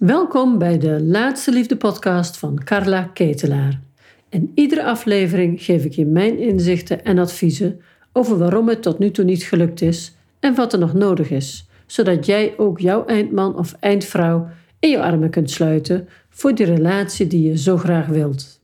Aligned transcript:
Welkom 0.00 0.58
bij 0.58 0.78
de 0.78 1.02
Laatste 1.02 1.52
Liefde 1.52 1.76
podcast 1.76 2.36
van 2.36 2.64
Carla 2.64 3.02
Ketelaar. 3.02 3.80
In 4.28 4.52
iedere 4.54 4.84
aflevering 4.84 5.62
geef 5.62 5.84
ik 5.84 5.92
je 5.92 6.06
mijn 6.06 6.38
inzichten 6.38 7.04
en 7.04 7.18
adviezen 7.18 7.80
over 8.12 8.38
waarom 8.38 8.68
het 8.68 8.82
tot 8.82 8.98
nu 8.98 9.10
toe 9.10 9.24
niet 9.24 9.42
gelukt 9.42 9.80
is 9.80 10.14
en 10.38 10.54
wat 10.54 10.72
er 10.72 10.78
nog 10.78 10.94
nodig 10.94 11.30
is, 11.30 11.68
zodat 11.86 12.26
jij 12.26 12.58
ook 12.58 12.78
jouw 12.78 13.04
eindman 13.04 13.56
of 13.56 13.72
eindvrouw 13.72 14.48
in 14.78 14.90
je 14.90 15.02
armen 15.02 15.30
kunt 15.30 15.50
sluiten 15.50 16.08
voor 16.28 16.54
die 16.54 16.66
relatie 16.66 17.26
die 17.26 17.48
je 17.48 17.58
zo 17.58 17.76
graag 17.76 18.06
wilt. 18.06 18.60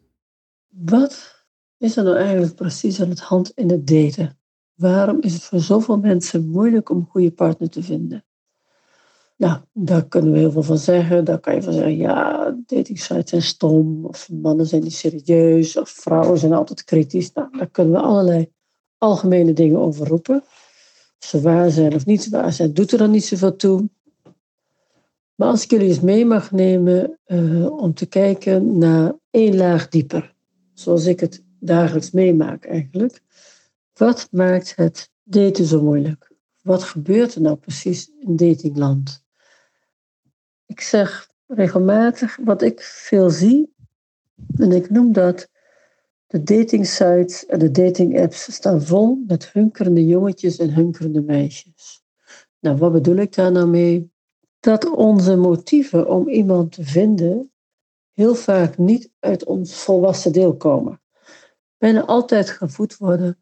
Wat 0.69 1.45
is 1.79 1.97
er 1.97 2.05
nou 2.05 2.17
eigenlijk 2.17 2.55
precies 2.55 3.01
aan 3.01 3.11
het 3.11 3.21
hand 3.21 3.53
in 3.55 3.71
het 3.71 3.87
daten? 3.87 4.39
Waarom 4.75 5.21
is 5.21 5.33
het 5.33 5.43
voor 5.43 5.61
zoveel 5.61 5.99
mensen 5.99 6.49
moeilijk 6.49 6.91
om 6.91 6.97
een 6.97 7.07
goede 7.07 7.33
partner 7.33 7.69
te 7.69 7.83
vinden? 7.83 8.26
Nou, 9.37 9.61
daar 9.73 10.07
kunnen 10.07 10.33
we 10.33 10.39
heel 10.39 10.51
veel 10.51 10.63
van 10.63 10.79
zeggen. 10.79 11.25
Daar 11.25 11.39
kan 11.39 11.55
je 11.55 11.63
van 11.63 11.73
zeggen, 11.73 11.97
ja, 11.97 12.51
dating 12.67 13.01
sites 13.01 13.31
zijn 13.31 13.43
stom, 13.43 14.05
of 14.05 14.31
mannen 14.31 14.67
zijn 14.67 14.83
niet 14.83 14.95
serieus, 14.95 15.77
of 15.77 15.91
vrouwen 15.91 16.39
zijn 16.39 16.53
altijd 16.53 16.85
kritisch. 16.85 17.33
Nou, 17.33 17.59
daar 17.59 17.71
kunnen 17.71 17.93
we 17.93 18.07
allerlei 18.07 18.53
algemene 18.99 19.53
dingen 19.53 19.79
over 19.79 20.07
roepen. 20.07 20.43
Of 21.19 21.27
ze 21.29 21.41
waar 21.41 21.71
zijn 21.71 21.95
of 21.95 22.07
niet 22.07 22.29
waar 22.29 22.53
zijn, 22.53 22.75
doet 22.75 22.93
er 22.93 22.99
dan 22.99 23.11
niet 23.11 23.25
zoveel 23.25 23.57
toe. 23.57 23.89
Maar 25.35 25.49
als 25.49 25.65
ik 25.65 25.71
jullie 25.71 25.89
eens 25.89 26.01
mee 26.01 26.25
mag 26.25 26.51
nemen 26.51 27.19
uh, 27.27 27.71
om 27.71 27.95
te 27.95 28.07
kijken 28.07 28.79
naar 28.79 29.15
één 29.31 29.57
laag 29.57 29.89
dieper, 29.89 30.35
zoals 30.75 31.07
ik 31.07 31.21
het 31.21 31.45
dagelijks 31.61 32.11
meemaak 32.11 32.65
eigenlijk. 32.65 33.23
Wat 33.93 34.29
maakt 34.31 34.77
het 34.77 35.11
daten 35.23 35.65
zo 35.65 35.83
moeilijk? 35.83 36.33
Wat 36.63 36.83
gebeurt 36.83 37.35
er 37.35 37.41
nou 37.41 37.57
precies 37.57 38.11
in 38.21 38.37
datingland? 38.37 39.26
Ik 40.67 40.81
zeg 40.81 41.31
regelmatig 41.47 42.39
wat 42.45 42.63
ik 42.63 42.81
veel 42.81 43.31
zie, 43.31 43.75
en 44.57 44.73
ik 44.73 44.91
noem 44.91 45.13
dat 45.13 45.49
de 46.27 46.43
dating 46.43 46.87
sites 46.87 47.47
en 47.47 47.59
de 47.59 47.71
dating 47.71 48.21
apps 48.21 48.53
staan 48.53 48.83
vol 48.83 49.23
met 49.27 49.53
hunkerende 49.53 50.07
jongetjes 50.07 50.57
en 50.57 50.75
hunkerende 50.75 51.23
meisjes. 51.23 52.05
Nou, 52.61 52.77
wat 52.77 52.93
bedoel 52.93 53.17
ik 53.17 53.35
daar 53.35 53.53
nou 53.53 53.67
mee? 53.67 54.11
Dat 54.61 54.91
onze 54.91 55.37
motieven 55.37 56.09
om 56.09 56.29
iemand 56.29 56.73
te 56.73 56.85
vinden 56.85 57.51
heel 58.13 58.35
vaak 58.35 58.79
niet 58.79 59.11
uit 59.21 59.45
ons 59.45 59.75
volwassen 59.75 60.33
deel 60.33 60.57
komen. 60.57 61.01
Bijna 61.79 62.05
altijd 62.05 62.51
gevoed 62.51 62.97
worden 62.97 63.39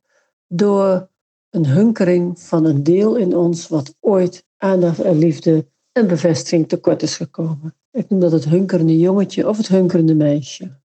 door 0.47 1.09
een 1.51 1.67
hunkering 1.67 2.41
van 2.41 2.65
een 2.65 2.83
deel 2.83 3.17
in 3.17 3.37
ons 3.37 3.69
wat 3.69 3.97
ooit 4.01 4.47
aandacht 4.57 5.01
en 5.01 5.19
liefde 5.19 5.67
en 5.95 6.07
bevestiging 6.07 6.69
tekort 6.69 7.03
is 7.03 7.17
gekomen. 7.17 7.75
Ik 7.91 8.09
noem 8.09 8.21
dat 8.21 8.33
het 8.33 8.45
hunkerende 8.45 8.99
jongetje 8.99 9.49
of 9.49 9.57
het 9.57 9.69
hunkerende 9.69 10.15
meisje. 10.15 10.81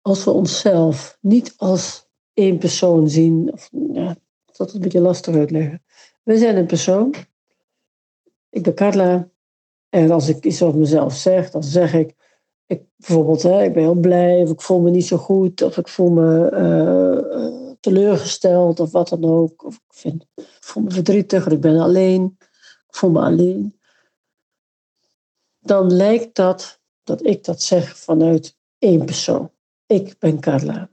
Als 0.00 0.24
we 0.24 0.30
onszelf 0.30 1.18
niet 1.20 1.54
als 1.56 2.08
één 2.32 2.58
persoon 2.58 3.08
zien, 3.08 3.52
of, 3.52 3.68
ja, 3.92 4.16
dat 4.56 4.68
is 4.68 4.74
een 4.74 4.80
beetje 4.80 5.00
lastig 5.00 5.34
uitleggen. 5.34 5.82
We 6.22 6.38
zijn 6.38 6.56
een 6.56 6.66
persoon. 6.66 7.14
Ik 8.50 8.62
ben 8.62 8.74
Carla. 8.74 9.28
En 9.88 10.10
als 10.10 10.28
ik 10.28 10.44
iets 10.44 10.62
over 10.62 10.78
mezelf 10.78 11.14
zeg, 11.14 11.50
dan 11.50 11.62
zeg 11.62 11.94
ik, 11.94 12.14
ik 12.66 12.82
bijvoorbeeld, 12.96 13.42
hè, 13.42 13.62
ik 13.62 13.72
ben 13.72 13.82
heel 13.82 13.94
blij, 13.94 14.42
of 14.42 14.50
ik 14.50 14.60
voel 14.60 14.80
me 14.80 14.90
niet 14.90 15.06
zo 15.06 15.16
goed, 15.16 15.62
of 15.62 15.76
ik 15.76 15.88
voel 15.88 16.10
me 16.10 16.50
uh, 16.52 17.72
teleurgesteld, 17.80 18.80
of 18.80 18.90
wat 18.90 19.08
dan 19.08 19.24
ook. 19.24 19.64
Of 19.64 19.74
ik, 19.74 19.94
vind, 19.94 20.26
ik 20.34 20.44
voel 20.60 20.82
me 20.82 20.90
verdrietig, 20.90 21.46
of 21.46 21.52
ik 21.52 21.60
ben 21.60 21.78
alleen 21.78 22.38
voel 22.90 23.10
me 23.10 23.20
alleen, 23.20 23.80
dan 25.60 25.92
lijkt 25.92 26.34
dat 26.34 26.80
dat 27.04 27.26
ik 27.26 27.44
dat 27.44 27.62
zeg 27.62 27.98
vanuit 27.98 28.56
één 28.78 29.04
persoon. 29.04 29.50
Ik 29.86 30.18
ben 30.18 30.40
Carla. 30.40 30.90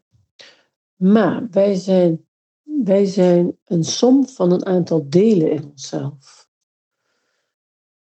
Maar 0.95 1.47
wij 1.51 1.75
zijn, 1.75 2.25
wij 2.63 3.05
zijn 3.05 3.57
een 3.65 3.83
som 3.83 4.27
van 4.27 4.51
een 4.51 4.65
aantal 4.65 5.09
delen 5.09 5.51
in 5.51 5.65
onszelf. 5.65 6.49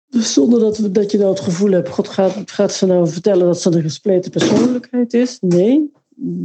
Dus 0.07 0.33
zonder 0.33 0.59
dat, 0.59 0.77
we, 0.77 0.91
dat 0.91 1.11
je 1.11 1.17
nou 1.17 1.29
het 1.29 1.39
gevoel 1.39 1.71
hebt, 1.71 1.89
God 1.89 2.07
gaat, 2.07 2.51
gaat 2.51 2.73
ze 2.73 2.85
nou 2.85 3.07
vertellen 3.07 3.45
dat 3.45 3.61
ze 3.61 3.71
een 3.71 3.81
gespleten 3.81 4.31
persoonlijkheid 4.31 5.13
is. 5.13 5.37
Nee, 5.41 5.91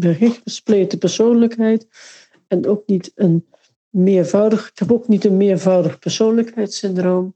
geen 0.01 0.37
gespleten 0.45 0.99
persoonlijkheid. 0.99 1.87
En 2.47 2.67
ook 2.67 2.87
niet 2.87 3.13
een 3.15 3.47
meervoudig, 3.91 4.69
ik 4.69 4.79
heb 4.79 4.93
ook 4.93 5.09
niet 5.09 5.25
een 5.25 5.37
meervoudig 5.37 5.99
persoonlijkheidssyndroom. 5.99 7.35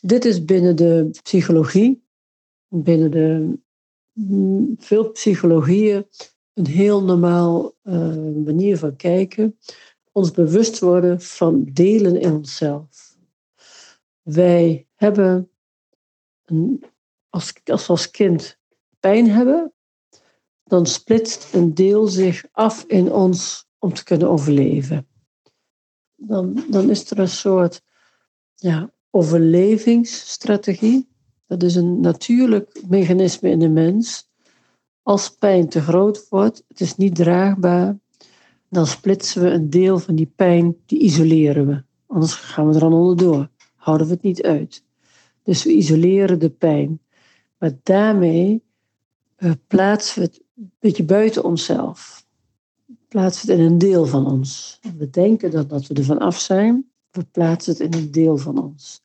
Dit 0.00 0.24
is 0.24 0.44
binnen 0.44 0.76
de 0.76 1.08
psychologie, 1.22 2.02
binnen 2.68 3.10
de 3.10 3.58
mm, 4.12 4.74
veel 4.78 5.10
psychologieën, 5.10 6.06
een 6.54 6.66
heel 6.66 7.04
normaal 7.04 7.74
uh, 7.84 7.94
manier 8.44 8.78
van 8.78 8.96
kijken. 8.96 9.58
Ons 10.12 10.30
bewust 10.30 10.78
worden 10.78 11.20
van 11.20 11.64
delen 11.72 12.20
in 12.20 12.32
onszelf. 12.32 13.16
Wij 14.22 14.86
hebben, 14.94 15.50
als, 17.28 17.54
als 17.64 17.86
we 17.86 17.92
als 17.92 18.10
kind 18.10 18.58
pijn 19.00 19.30
hebben, 19.30 19.72
dan 20.64 20.86
splitst 20.86 21.54
een 21.54 21.74
deel 21.74 22.06
zich 22.06 22.44
af 22.52 22.84
in 22.86 23.12
ons 23.12 23.68
om 23.78 23.94
te 23.94 24.04
kunnen 24.04 24.28
overleven. 24.28 25.06
Dan, 26.20 26.64
dan 26.70 26.90
is 26.90 27.10
er 27.10 27.18
een 27.18 27.28
soort 27.28 27.82
ja, 28.54 28.90
overlevingsstrategie. 29.10 31.08
Dat 31.46 31.62
is 31.62 31.74
een 31.74 32.00
natuurlijk 32.00 32.82
mechanisme 32.88 33.50
in 33.50 33.58
de 33.58 33.68
mens. 33.68 34.28
Als 35.02 35.30
pijn 35.30 35.68
te 35.68 35.80
groot 35.80 36.28
wordt, 36.28 36.64
het 36.68 36.80
is 36.80 36.96
niet 36.96 37.14
draagbaar, 37.14 37.98
dan 38.68 38.86
splitsen 38.86 39.42
we 39.42 39.50
een 39.50 39.70
deel 39.70 39.98
van 39.98 40.14
die 40.14 40.32
pijn, 40.36 40.76
die 40.86 40.98
isoleren 40.98 41.66
we. 41.66 41.82
Anders 42.06 42.34
gaan 42.34 42.68
we 42.68 42.74
er 42.74 42.80
dan 42.80 42.92
onderdoor. 42.92 43.48
Houden 43.76 44.06
we 44.06 44.12
het 44.12 44.22
niet 44.22 44.42
uit. 44.42 44.84
Dus 45.42 45.64
we 45.64 45.72
isoleren 45.72 46.38
de 46.38 46.50
pijn. 46.50 47.00
Maar 47.58 47.72
daarmee 47.82 48.62
uh, 49.38 49.52
plaatsen 49.66 50.18
we 50.18 50.26
het 50.26 50.42
een 50.56 50.72
beetje 50.78 51.04
buiten 51.04 51.44
onszelf. 51.44 52.26
Plaatsen 53.08 53.50
het 53.50 53.58
in 53.58 53.64
een 53.64 53.78
deel 53.78 54.06
van 54.06 54.26
ons. 54.26 54.80
We 54.96 55.10
denken 55.10 55.50
dat, 55.50 55.86
we 55.86 55.94
er 55.94 56.04
van 56.04 56.18
af 56.18 56.38
zijn. 56.38 56.90
We 57.10 57.24
plaatsen 57.24 57.72
het 57.72 57.82
in 57.82 57.94
een 57.94 58.10
deel 58.10 58.36
van 58.36 58.62
ons. 58.62 59.02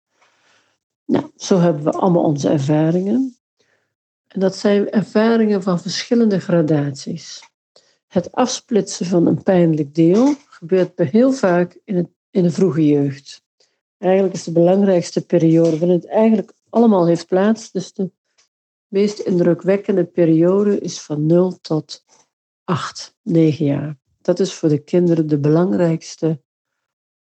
Nou, 1.06 1.32
zo 1.36 1.60
hebben 1.60 1.84
we 1.84 1.92
allemaal 1.92 2.24
onze 2.24 2.50
ervaringen. 2.50 3.38
En 4.28 4.40
dat 4.40 4.56
zijn 4.56 4.90
ervaringen 4.90 5.64
van 5.64 5.80
verschillende 5.80 6.40
gradaties. 6.40 7.42
Het 8.08 8.32
afsplitsen 8.32 9.06
van 9.06 9.28
een 9.28 9.44
pijnlijk 9.44 9.96
deel 9.96 10.34
gebeurt 10.50 11.00
heel 11.00 11.32
vaak 11.32 11.80
in, 11.84 12.16
in 12.30 12.44
de 12.44 12.52
vroege 12.52 12.88
jeugd. 12.88 13.44
Eigenlijk 13.98 14.34
is 14.34 14.44
de 14.44 14.52
belangrijkste 14.52 15.26
periode 15.26 15.70
waarin 15.80 15.90
het 15.90 16.08
eigenlijk 16.08 16.54
allemaal 16.70 17.08
heeft 17.08 17.28
plaats. 17.28 17.72
Dus 17.72 17.94
de 17.94 18.12
meest 18.88 19.20
indrukwekkende 19.20 20.06
periode 20.06 20.80
is 20.80 21.02
van 21.02 21.26
0 21.26 21.58
tot 21.62 22.04
8, 22.64 23.18
9 23.22 23.66
jaar. 23.66 23.98
Dat 24.22 24.40
is 24.40 24.54
voor 24.54 24.70
de 24.70 24.84
kinderen 24.84 25.28
de 25.28 25.40
belangrijkste, 25.40 26.42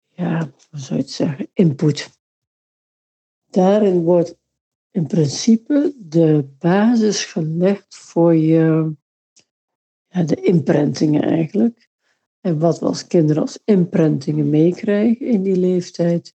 ja, 0.09 0.39
hoe 0.69 0.79
zou 0.79 0.95
je 0.95 1.05
het 1.05 1.11
zeggen, 1.11 1.49
input. 1.53 2.09
Daarin 3.49 4.01
wordt 4.01 4.37
in 4.91 5.07
principe 5.07 5.93
de 5.97 6.49
basis 6.59 7.25
gelegd 7.25 7.95
voor 7.95 8.35
je, 8.35 8.95
ja, 10.07 10.23
de 10.23 10.35
imprintingen 10.35 11.21
eigenlijk. 11.21 11.89
En 12.39 12.59
wat 12.59 12.79
we 12.79 12.85
als 12.85 13.07
kinderen 13.07 13.41
als 13.41 13.59
imprintingen 13.65 14.49
meekrijgen 14.49 15.25
in 15.25 15.43
die 15.43 15.55
leeftijd, 15.55 16.35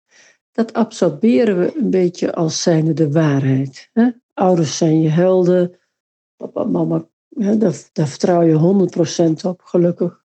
dat 0.52 0.74
absorberen 0.74 1.60
we 1.60 1.78
een 1.78 1.90
beetje 1.90 2.34
als 2.34 2.62
zijnde 2.62 2.94
de 2.94 3.12
waarheid. 3.12 3.90
Hè? 3.94 4.10
Ouders 4.34 4.78
zijn 4.78 5.02
je 5.02 5.10
helden, 5.10 5.80
papa, 6.36 6.64
mama, 6.64 7.10
hè, 7.38 7.58
daar, 7.58 7.74
vertrouw 7.94 8.42
je 8.42 8.90
100% 9.44 9.46
op, 9.46 9.62
gelukkig. 9.62 10.24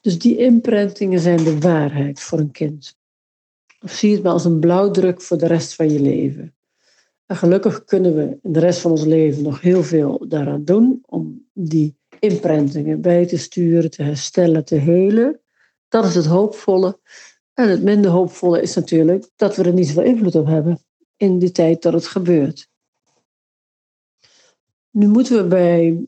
Dus 0.00 0.18
die 0.18 0.36
imprintingen 0.36 1.20
zijn 1.20 1.44
de 1.44 1.58
waarheid 1.58 2.20
voor 2.20 2.38
een 2.38 2.50
kind. 2.50 2.96
Of 3.80 3.92
zie 3.92 4.12
het 4.12 4.22
maar 4.22 4.32
als 4.32 4.44
een 4.44 4.60
blauwdruk 4.60 5.22
voor 5.22 5.38
de 5.38 5.46
rest 5.46 5.74
van 5.74 5.90
je 5.90 6.00
leven. 6.00 6.54
En 7.26 7.36
gelukkig 7.36 7.84
kunnen 7.84 8.14
we 8.14 8.38
in 8.42 8.52
de 8.52 8.60
rest 8.60 8.80
van 8.80 8.90
ons 8.90 9.04
leven 9.04 9.42
nog 9.42 9.60
heel 9.60 9.82
veel 9.82 10.24
daaraan 10.28 10.64
doen 10.64 11.02
om 11.06 11.46
die 11.52 11.96
imprintingen 12.18 13.00
bij 13.00 13.26
te 13.26 13.38
sturen, 13.38 13.90
te 13.90 14.02
herstellen, 14.02 14.64
te 14.64 14.74
helen. 14.74 15.40
Dat 15.88 16.04
is 16.04 16.14
het 16.14 16.26
hoopvolle. 16.26 16.98
En 17.54 17.68
het 17.68 17.82
minder 17.82 18.10
hoopvolle 18.10 18.62
is 18.62 18.74
natuurlijk 18.74 19.30
dat 19.36 19.56
we 19.56 19.62
er 19.62 19.72
niet 19.72 19.86
zoveel 19.86 20.02
invloed 20.02 20.34
op 20.34 20.46
hebben 20.46 20.78
in 21.16 21.38
die 21.38 21.50
tijd 21.50 21.82
dat 21.82 21.92
het 21.92 22.06
gebeurt. 22.06 22.68
Nu 24.94 25.08
moeten 25.08 25.36
we 25.36 25.48
bij 25.48 26.06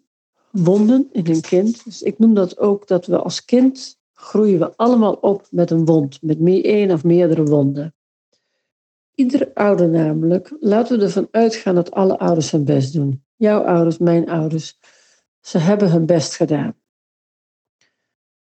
wonden 0.50 1.08
in 1.12 1.26
een 1.26 1.40
kind, 1.40 1.84
dus 1.84 2.02
ik 2.02 2.18
noem 2.18 2.34
dat 2.34 2.58
ook 2.58 2.86
dat 2.86 3.06
we 3.06 3.18
als 3.18 3.44
kind 3.44 3.98
groeien 4.12 4.58
we 4.58 4.76
allemaal 4.76 5.12
op 5.12 5.46
met 5.50 5.70
een 5.70 5.84
wond, 5.84 6.22
met 6.22 6.40
meer, 6.40 6.64
één 6.64 6.90
of 6.90 7.04
meerdere 7.04 7.44
wonden. 7.44 7.94
Iedere 9.14 9.54
ouder 9.54 9.88
namelijk, 9.88 10.56
laten 10.60 10.98
we 10.98 11.04
ervan 11.04 11.28
uitgaan 11.30 11.74
dat 11.74 11.90
alle 11.90 12.18
ouders 12.18 12.50
hun 12.50 12.64
best 12.64 12.92
doen. 12.92 13.24
Jouw 13.36 13.64
ouders, 13.64 13.98
mijn 13.98 14.28
ouders. 14.28 14.78
Ze 15.40 15.58
hebben 15.58 15.90
hun 15.90 16.06
best 16.06 16.36
gedaan. 16.36 16.74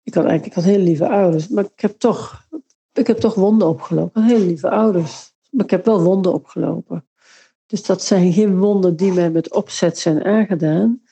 Ik 0.03 0.15
had 0.15 0.25
eigenlijk 0.25 0.57
ik 0.57 0.65
hele 0.65 0.83
lieve 0.83 1.09
ouders, 1.09 1.49
maar 1.49 1.65
ik 1.65 1.81
heb 1.81 1.99
toch, 1.99 2.49
ik 2.93 3.07
heb 3.07 3.19
toch 3.19 3.35
wonden 3.35 3.69
opgelopen. 3.69 4.23
Hele 4.23 4.45
lieve 4.45 4.71
ouders, 4.71 5.33
maar 5.51 5.65
ik 5.65 5.71
heb 5.71 5.85
wel 5.85 6.03
wonden 6.03 6.33
opgelopen. 6.33 7.08
Dus 7.69 7.83
dat 7.83 8.03
zijn 8.03 8.33
geen 8.33 8.59
wonden 8.59 8.97
die 8.97 9.13
mij 9.13 9.31
met 9.31 9.53
opzet 9.53 9.99
zijn 9.99 10.25
aangedaan. 10.25 11.03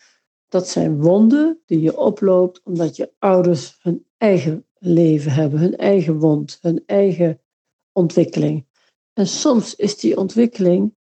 Dat 0.48 0.68
zijn 0.68 1.00
wonden 1.00 1.62
die 1.66 1.80
je 1.80 1.98
oploopt 1.98 2.60
omdat 2.64 2.96
je 2.96 3.12
ouders 3.18 3.78
hun 3.80 4.06
eigen 4.16 4.66
leven 4.78 5.32
hebben, 5.32 5.58
hun 5.58 5.76
eigen 5.76 6.18
wond, 6.18 6.58
hun 6.60 6.82
eigen 6.86 7.40
ontwikkeling. 7.92 8.66
En 9.12 9.26
soms 9.26 9.74
is 9.74 9.98
die 9.98 10.16
ontwikkeling 10.16 10.94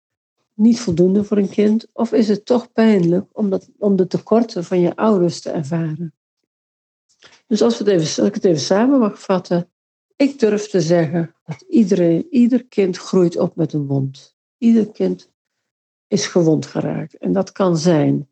niet 0.53 0.79
voldoende 0.79 1.23
voor 1.23 1.37
een 1.37 1.49
kind, 1.49 1.87
of 1.93 2.11
is 2.11 2.27
het 2.27 2.45
toch 2.45 2.71
pijnlijk 2.71 3.37
om, 3.37 3.49
dat, 3.49 3.69
om 3.77 3.95
de 3.95 4.07
tekorten 4.07 4.63
van 4.63 4.79
je 4.79 4.95
ouders 4.95 5.41
te 5.41 5.49
ervaren. 5.49 6.13
Dus 7.47 7.61
als, 7.61 7.77
we 7.77 7.83
het 7.83 7.93
even, 7.93 8.23
als 8.23 8.27
ik 8.29 8.33
het 8.33 8.45
even 8.45 8.61
samen 8.61 8.99
mag 8.99 9.21
vatten, 9.21 9.71
ik 10.15 10.39
durf 10.39 10.69
te 10.69 10.81
zeggen 10.81 11.35
dat 11.45 11.61
iedereen, 11.61 12.27
ieder 12.29 12.65
kind 12.65 12.97
groeit 12.97 13.37
op 13.37 13.55
met 13.55 13.73
een 13.73 13.85
wond. 13.85 14.35
Ieder 14.57 14.91
kind 14.91 15.31
is 16.07 16.27
gewond 16.27 16.65
geraakt. 16.65 17.17
En 17.17 17.33
dat 17.33 17.51
kan 17.51 17.77
zijn, 17.77 18.29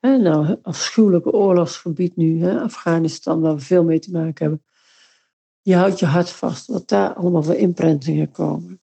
hè, 0.00 0.16
nou, 0.16 0.56
afschuwelijke 0.62 1.32
oorlogsgebied 1.32 2.16
nu, 2.16 2.42
hè, 2.42 2.60
Afghanistan, 2.60 3.40
waar 3.40 3.54
we 3.54 3.60
veel 3.60 3.84
mee 3.84 3.98
te 3.98 4.10
maken 4.10 4.46
hebben. 4.46 4.64
Je 5.62 5.74
houdt 5.74 5.98
je 5.98 6.06
hart 6.06 6.30
vast, 6.30 6.66
wat 6.66 6.88
daar 6.88 7.14
allemaal 7.14 7.42
voor 7.42 7.54
imprintingen 7.54 8.30
komen. 8.30 8.80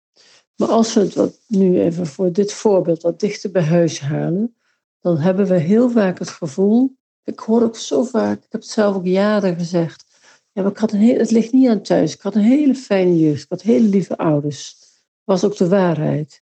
Maar 0.57 0.69
als 0.69 0.95
we 0.95 1.01
het 1.01 1.15
wat 1.15 1.41
nu 1.47 1.81
even 1.81 2.07
voor 2.07 2.33
dit 2.33 2.53
voorbeeld 2.53 3.03
wat 3.03 3.21
dichter 3.21 3.51
bij 3.51 3.63
huis 3.63 4.01
halen, 4.01 4.57
dan 5.01 5.19
hebben 5.19 5.47
we 5.47 5.59
heel 5.59 5.91
vaak 5.91 6.19
het 6.19 6.29
gevoel, 6.29 6.97
ik 7.25 7.39
hoor 7.39 7.63
ook 7.63 7.77
zo 7.77 8.05
vaak, 8.05 8.37
ik 8.37 8.53
heb 8.53 8.61
het 8.61 8.71
zelf 8.71 8.97
ook 8.97 9.07
jaren 9.07 9.57
gezegd, 9.57 10.07
ja, 10.53 10.67
ik 10.67 10.77
had 10.77 10.93
een 10.93 11.01
heel, 11.01 11.19
het 11.19 11.31
ligt 11.31 11.53
niet 11.53 11.69
aan 11.69 11.83
thuis, 11.83 12.15
ik 12.15 12.21
had 12.21 12.35
een 12.35 12.43
hele 12.43 12.75
fijne 12.75 13.19
jeugd, 13.19 13.43
ik 13.43 13.49
had 13.49 13.63
hele 13.63 13.89
lieve 13.89 14.17
ouders. 14.17 14.77
was 15.25 15.45
ook 15.45 15.57
de 15.57 15.69
waarheid. 15.69 16.43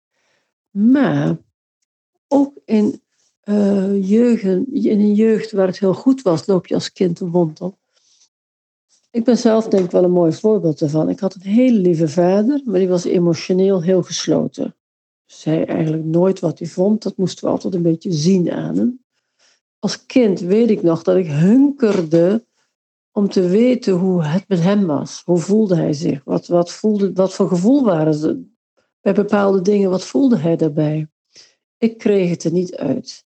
Maar 0.70 1.36
ook 2.28 2.52
in, 2.64 3.02
uh, 3.44 4.08
jeugd, 4.08 4.42
in 4.72 5.00
een 5.00 5.14
jeugd 5.14 5.52
waar 5.52 5.66
het 5.66 5.78
heel 5.78 5.94
goed 5.94 6.22
was, 6.22 6.46
loop 6.46 6.66
je 6.66 6.74
als 6.74 6.92
kind 6.92 7.20
een 7.20 7.30
wond 7.30 7.60
op. 7.60 7.78
Ik 9.10 9.24
ben 9.24 9.38
zelf 9.38 9.68
denk 9.68 9.84
ik 9.84 9.90
wel 9.90 10.04
een 10.04 10.10
mooi 10.10 10.32
voorbeeld 10.32 10.80
ervan. 10.80 11.08
Ik 11.08 11.20
had 11.20 11.34
een 11.34 11.50
hele 11.50 11.78
lieve 11.78 12.08
vader, 12.08 12.60
maar 12.64 12.78
die 12.78 12.88
was 12.88 13.04
emotioneel 13.04 13.82
heel 13.82 14.02
gesloten. 14.02 14.76
Zei 15.24 15.62
eigenlijk 15.64 16.04
nooit 16.04 16.40
wat 16.40 16.58
hij 16.58 16.68
vond. 16.68 17.02
Dat 17.02 17.16
moesten 17.16 17.44
we 17.44 17.50
altijd 17.50 17.74
een 17.74 17.82
beetje 17.82 18.12
zien 18.12 18.50
aan 18.50 18.76
hem. 18.76 19.04
Als 19.78 20.06
kind 20.06 20.40
weet 20.40 20.70
ik 20.70 20.82
nog 20.82 21.02
dat 21.02 21.16
ik 21.16 21.26
hunkerde 21.26 22.46
om 23.12 23.28
te 23.28 23.48
weten 23.48 23.92
hoe 23.92 24.24
het 24.24 24.48
met 24.48 24.60
hem 24.60 24.86
was. 24.86 25.22
Hoe 25.24 25.38
voelde 25.38 25.76
hij 25.76 25.92
zich? 25.92 26.24
Wat, 26.24 26.46
wat, 26.46 26.72
voelde, 26.72 27.12
wat 27.12 27.34
voor 27.34 27.48
gevoel 27.48 27.84
waren 27.84 28.14
ze 28.14 28.46
bij 29.00 29.14
bepaalde 29.14 29.60
dingen? 29.60 29.90
Wat 29.90 30.04
voelde 30.04 30.38
hij 30.38 30.56
daarbij? 30.56 31.08
Ik 31.78 31.98
kreeg 31.98 32.30
het 32.30 32.44
er 32.44 32.52
niet 32.52 32.76
uit. 32.76 33.24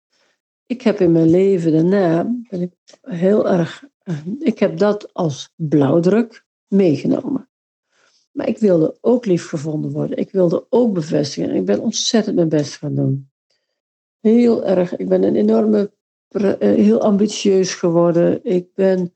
Ik 0.66 0.82
heb 0.82 1.00
in 1.00 1.12
mijn 1.12 1.30
leven 1.30 1.72
daarna 1.72 2.34
ben 2.48 2.60
ik 2.60 2.72
heel 3.00 3.48
erg 3.48 3.90
Ehm, 4.02 4.34
ik 4.38 4.58
heb 4.58 4.78
dat 4.78 5.14
als 5.14 5.52
blauwdruk 5.56 6.44
meegenomen. 6.68 7.48
Maar 8.32 8.48
ik 8.48 8.58
wilde 8.58 8.98
ook 9.00 9.26
lief 9.26 9.48
gevonden 9.48 9.90
worden. 9.90 10.16
Ik 10.16 10.30
wilde 10.30 10.66
ook 10.68 10.92
bevestiging. 10.92 11.54
Ik 11.54 11.64
ben 11.64 11.80
ontzettend 11.80 12.36
mijn 12.36 12.48
best 12.48 12.76
gaan 12.76 12.94
doen. 12.94 13.30
Heel 14.20 14.64
erg. 14.64 14.96
Ik 14.96 15.08
ben 15.08 15.22
een 15.22 15.36
enorme, 15.36 15.92
eh, 16.28 16.54
heel 16.58 17.00
ambitieus 17.00 17.74
geworden. 17.74 18.44
Ik, 18.44 18.74
ben, 18.74 19.14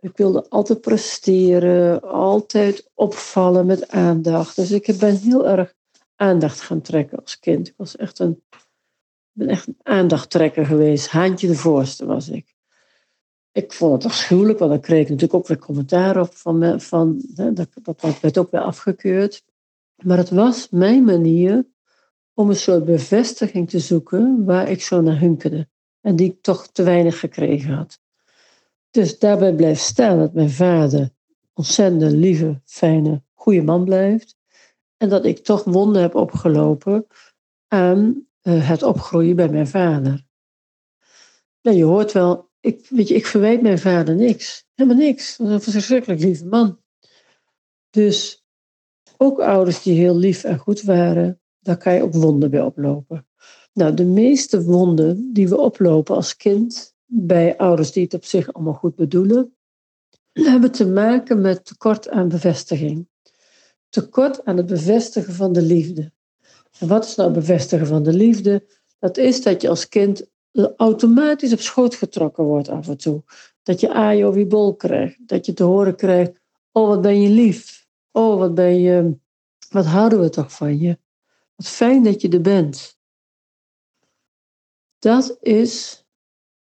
ik 0.00 0.16
wilde 0.16 0.48
altijd 0.48 0.80
presteren, 0.80 2.02
altijd 2.02 2.90
opvallen 2.94 3.66
met 3.66 3.88
aandacht. 3.88 4.56
Dus 4.56 4.70
ik 4.70 4.96
ben 4.98 5.16
heel 5.16 5.48
erg 5.48 5.74
aandacht 6.16 6.60
gaan 6.60 6.80
trekken 6.80 7.18
als 7.18 7.38
kind. 7.38 7.68
Ik 7.68 7.74
was 7.76 7.96
echt 7.96 8.18
een, 8.18 8.42
ben 9.32 9.48
echt 9.48 9.66
een 9.66 9.78
aandachttrekker 9.82 10.66
geweest. 10.66 11.08
Haantje 11.08 11.46
de 11.46 11.54
voorste 11.54 12.06
was 12.06 12.28
ik 12.28 12.54
ik 13.52 13.72
vond 13.72 13.92
het 13.92 14.12
afschuwelijk, 14.12 14.58
want 14.58 14.70
dan 14.70 14.80
kreeg 14.80 15.02
ik 15.02 15.08
natuurlijk 15.08 15.34
ook 15.34 15.46
weer 15.46 15.58
commentaar 15.58 16.20
op 16.20 16.34
van, 16.34 16.80
van 16.80 17.22
dat, 17.34 17.68
dat 17.82 18.20
werd 18.20 18.38
ook 18.38 18.50
weer 18.50 18.60
afgekeurd. 18.60 19.44
Maar 20.02 20.16
het 20.16 20.30
was 20.30 20.68
mijn 20.70 21.04
manier 21.04 21.66
om 22.34 22.48
een 22.48 22.56
soort 22.56 22.84
bevestiging 22.84 23.70
te 23.70 23.78
zoeken 23.78 24.44
waar 24.44 24.70
ik 24.70 24.82
zo 24.82 25.00
naar 25.00 25.18
hunkerde. 25.18 25.68
En 26.00 26.16
die 26.16 26.30
ik 26.30 26.42
toch 26.42 26.66
te 26.66 26.82
weinig 26.82 27.18
gekregen 27.18 27.74
had. 27.74 28.00
Dus 28.90 29.18
daarbij 29.18 29.54
blijft 29.54 29.80
staan 29.80 30.18
dat 30.18 30.34
mijn 30.34 30.50
vader 30.50 31.10
ontzettend 31.54 32.12
lieve, 32.12 32.60
fijne, 32.64 33.22
goede 33.34 33.62
man 33.62 33.84
blijft. 33.84 34.36
En 34.96 35.08
dat 35.08 35.24
ik 35.24 35.38
toch 35.38 35.64
wonden 35.64 36.02
heb 36.02 36.14
opgelopen 36.14 37.06
aan 37.68 38.26
eh, 38.40 38.68
het 38.68 38.82
opgroeien 38.82 39.36
bij 39.36 39.48
mijn 39.48 39.68
vader. 39.68 40.28
Je 41.60 41.84
hoort 41.84 42.12
wel, 42.12 42.50
ik, 42.60 42.86
weet 42.88 43.10
ik 43.10 43.26
verwijt 43.26 43.62
mijn 43.62 43.78
vader 43.78 44.14
niks. 44.14 44.66
Helemaal 44.74 44.98
niks. 44.98 45.36
Dat 45.36 45.48
was 45.48 45.66
een 45.66 45.72
verschrikkelijk 45.72 46.20
lieve 46.20 46.46
man. 46.46 46.80
Dus 47.90 48.44
ook 49.16 49.40
ouders 49.40 49.82
die 49.82 49.98
heel 49.98 50.16
lief 50.16 50.44
en 50.44 50.58
goed 50.58 50.82
waren, 50.82 51.40
daar 51.58 51.76
kan 51.76 51.94
je 51.94 52.02
ook 52.02 52.14
wonden 52.14 52.50
bij 52.50 52.62
oplopen. 52.62 53.26
Nou, 53.72 53.94
de 53.94 54.04
meeste 54.04 54.62
wonden 54.62 55.32
die 55.32 55.48
we 55.48 55.58
oplopen 55.58 56.14
als 56.14 56.36
kind 56.36 56.94
bij 57.04 57.56
ouders 57.56 57.92
die 57.92 58.04
het 58.04 58.14
op 58.14 58.24
zich 58.24 58.52
allemaal 58.52 58.74
goed 58.74 58.94
bedoelen, 58.94 59.56
hebben 60.32 60.72
te 60.72 60.86
maken 60.86 61.40
met 61.40 61.64
tekort 61.64 62.08
aan 62.08 62.28
bevestiging. 62.28 63.08
Tekort 63.88 64.44
aan 64.44 64.56
het 64.56 64.66
bevestigen 64.66 65.34
van 65.34 65.52
de 65.52 65.62
liefde. 65.62 66.12
En 66.78 66.88
wat 66.88 67.04
is 67.04 67.14
nou 67.14 67.32
bevestigen 67.32 67.86
van 67.86 68.02
de 68.02 68.12
liefde? 68.12 68.66
Dat 68.98 69.16
is 69.16 69.42
dat 69.42 69.62
je 69.62 69.68
als 69.68 69.88
kind 69.88 70.28
automatisch 70.76 71.52
op 71.52 71.60
schoot 71.60 71.94
getrokken 71.94 72.44
wordt 72.44 72.68
af 72.68 72.88
en 72.88 72.96
toe. 72.96 73.22
Dat 73.62 73.80
je 73.80 73.92
ajo 73.92 74.32
wie 74.32 74.46
bol 74.46 74.76
krijgt. 74.76 75.28
Dat 75.28 75.46
je 75.46 75.52
te 75.52 75.62
horen 75.62 75.96
krijgt, 75.96 76.32
oh 76.72 76.88
wat 76.88 77.02
ben 77.02 77.20
je 77.20 77.28
lief. 77.28 77.88
Oh 78.10 78.38
wat 78.38 78.54
ben 78.54 78.80
je, 78.80 79.16
wat 79.70 79.86
houden 79.86 80.20
we 80.20 80.28
toch 80.28 80.52
van 80.52 80.78
je. 80.78 80.98
Wat 81.56 81.68
fijn 81.68 82.02
dat 82.02 82.20
je 82.20 82.28
er 82.28 82.40
bent. 82.40 82.98
Dat 84.98 85.38
is 85.40 86.04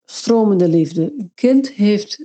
stromende 0.04 0.68
liefde. 0.68 1.02
Een 1.02 1.32
kind 1.34 1.68
heeft, 1.68 2.24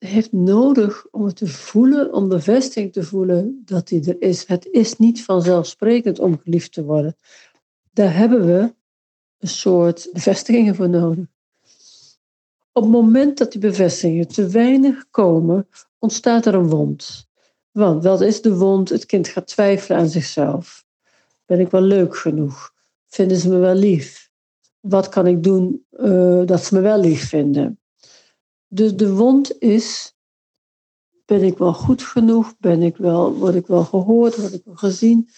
heeft 0.00 0.32
nodig 0.32 1.06
om 1.10 1.24
het 1.24 1.36
te 1.36 1.46
voelen, 1.46 2.12
om 2.12 2.28
bevestiging 2.28 2.92
te 2.92 3.02
voelen 3.02 3.62
dat 3.64 3.88
hij 3.88 4.02
er 4.04 4.22
is. 4.22 4.46
Het 4.46 4.66
is 4.66 4.96
niet 4.96 5.24
vanzelfsprekend 5.24 6.18
om 6.18 6.38
geliefd 6.38 6.72
te 6.72 6.84
worden. 6.84 7.16
Daar 7.92 8.16
hebben 8.16 8.46
we 8.46 8.74
een 9.38 9.48
soort 9.48 10.08
bevestigingen 10.12 10.74
voor 10.74 10.88
nodig. 10.88 11.26
Op 12.72 12.82
het 12.82 12.92
moment 12.92 13.38
dat 13.38 13.52
die 13.52 13.60
bevestigingen 13.60 14.28
te 14.28 14.46
weinig 14.46 15.10
komen, 15.10 15.68
ontstaat 15.98 16.46
er 16.46 16.54
een 16.54 16.68
wond. 16.68 17.28
Want 17.70 18.04
wat 18.04 18.20
is 18.20 18.42
de 18.42 18.56
wond? 18.56 18.88
Het 18.88 19.06
kind 19.06 19.28
gaat 19.28 19.46
twijfelen 19.46 19.98
aan 19.98 20.08
zichzelf. 20.08 20.84
Ben 21.46 21.60
ik 21.60 21.70
wel 21.70 21.82
leuk 21.82 22.16
genoeg? 22.16 22.72
Vinden 23.06 23.36
ze 23.36 23.48
me 23.48 23.58
wel 23.58 23.74
lief? 23.74 24.30
Wat 24.80 25.08
kan 25.08 25.26
ik 25.26 25.42
doen 25.42 25.86
uh, 25.90 26.42
dat 26.46 26.64
ze 26.64 26.74
me 26.74 26.80
wel 26.80 27.00
lief 27.00 27.28
vinden? 27.28 27.79
Dus 28.72 28.96
de 28.96 29.14
wond 29.14 29.58
is: 29.58 30.14
ben 31.24 31.42
ik 31.42 31.58
wel 31.58 31.74
goed 31.74 32.02
genoeg? 32.02 32.54
Ben 32.58 32.82
ik 32.82 32.96
wel, 32.96 33.34
word 33.34 33.54
ik 33.54 33.66
wel 33.66 33.84
gehoord? 33.84 34.36
Word 34.36 34.52
ik 34.52 34.64
wel 34.64 34.74
gezien? 34.74 35.28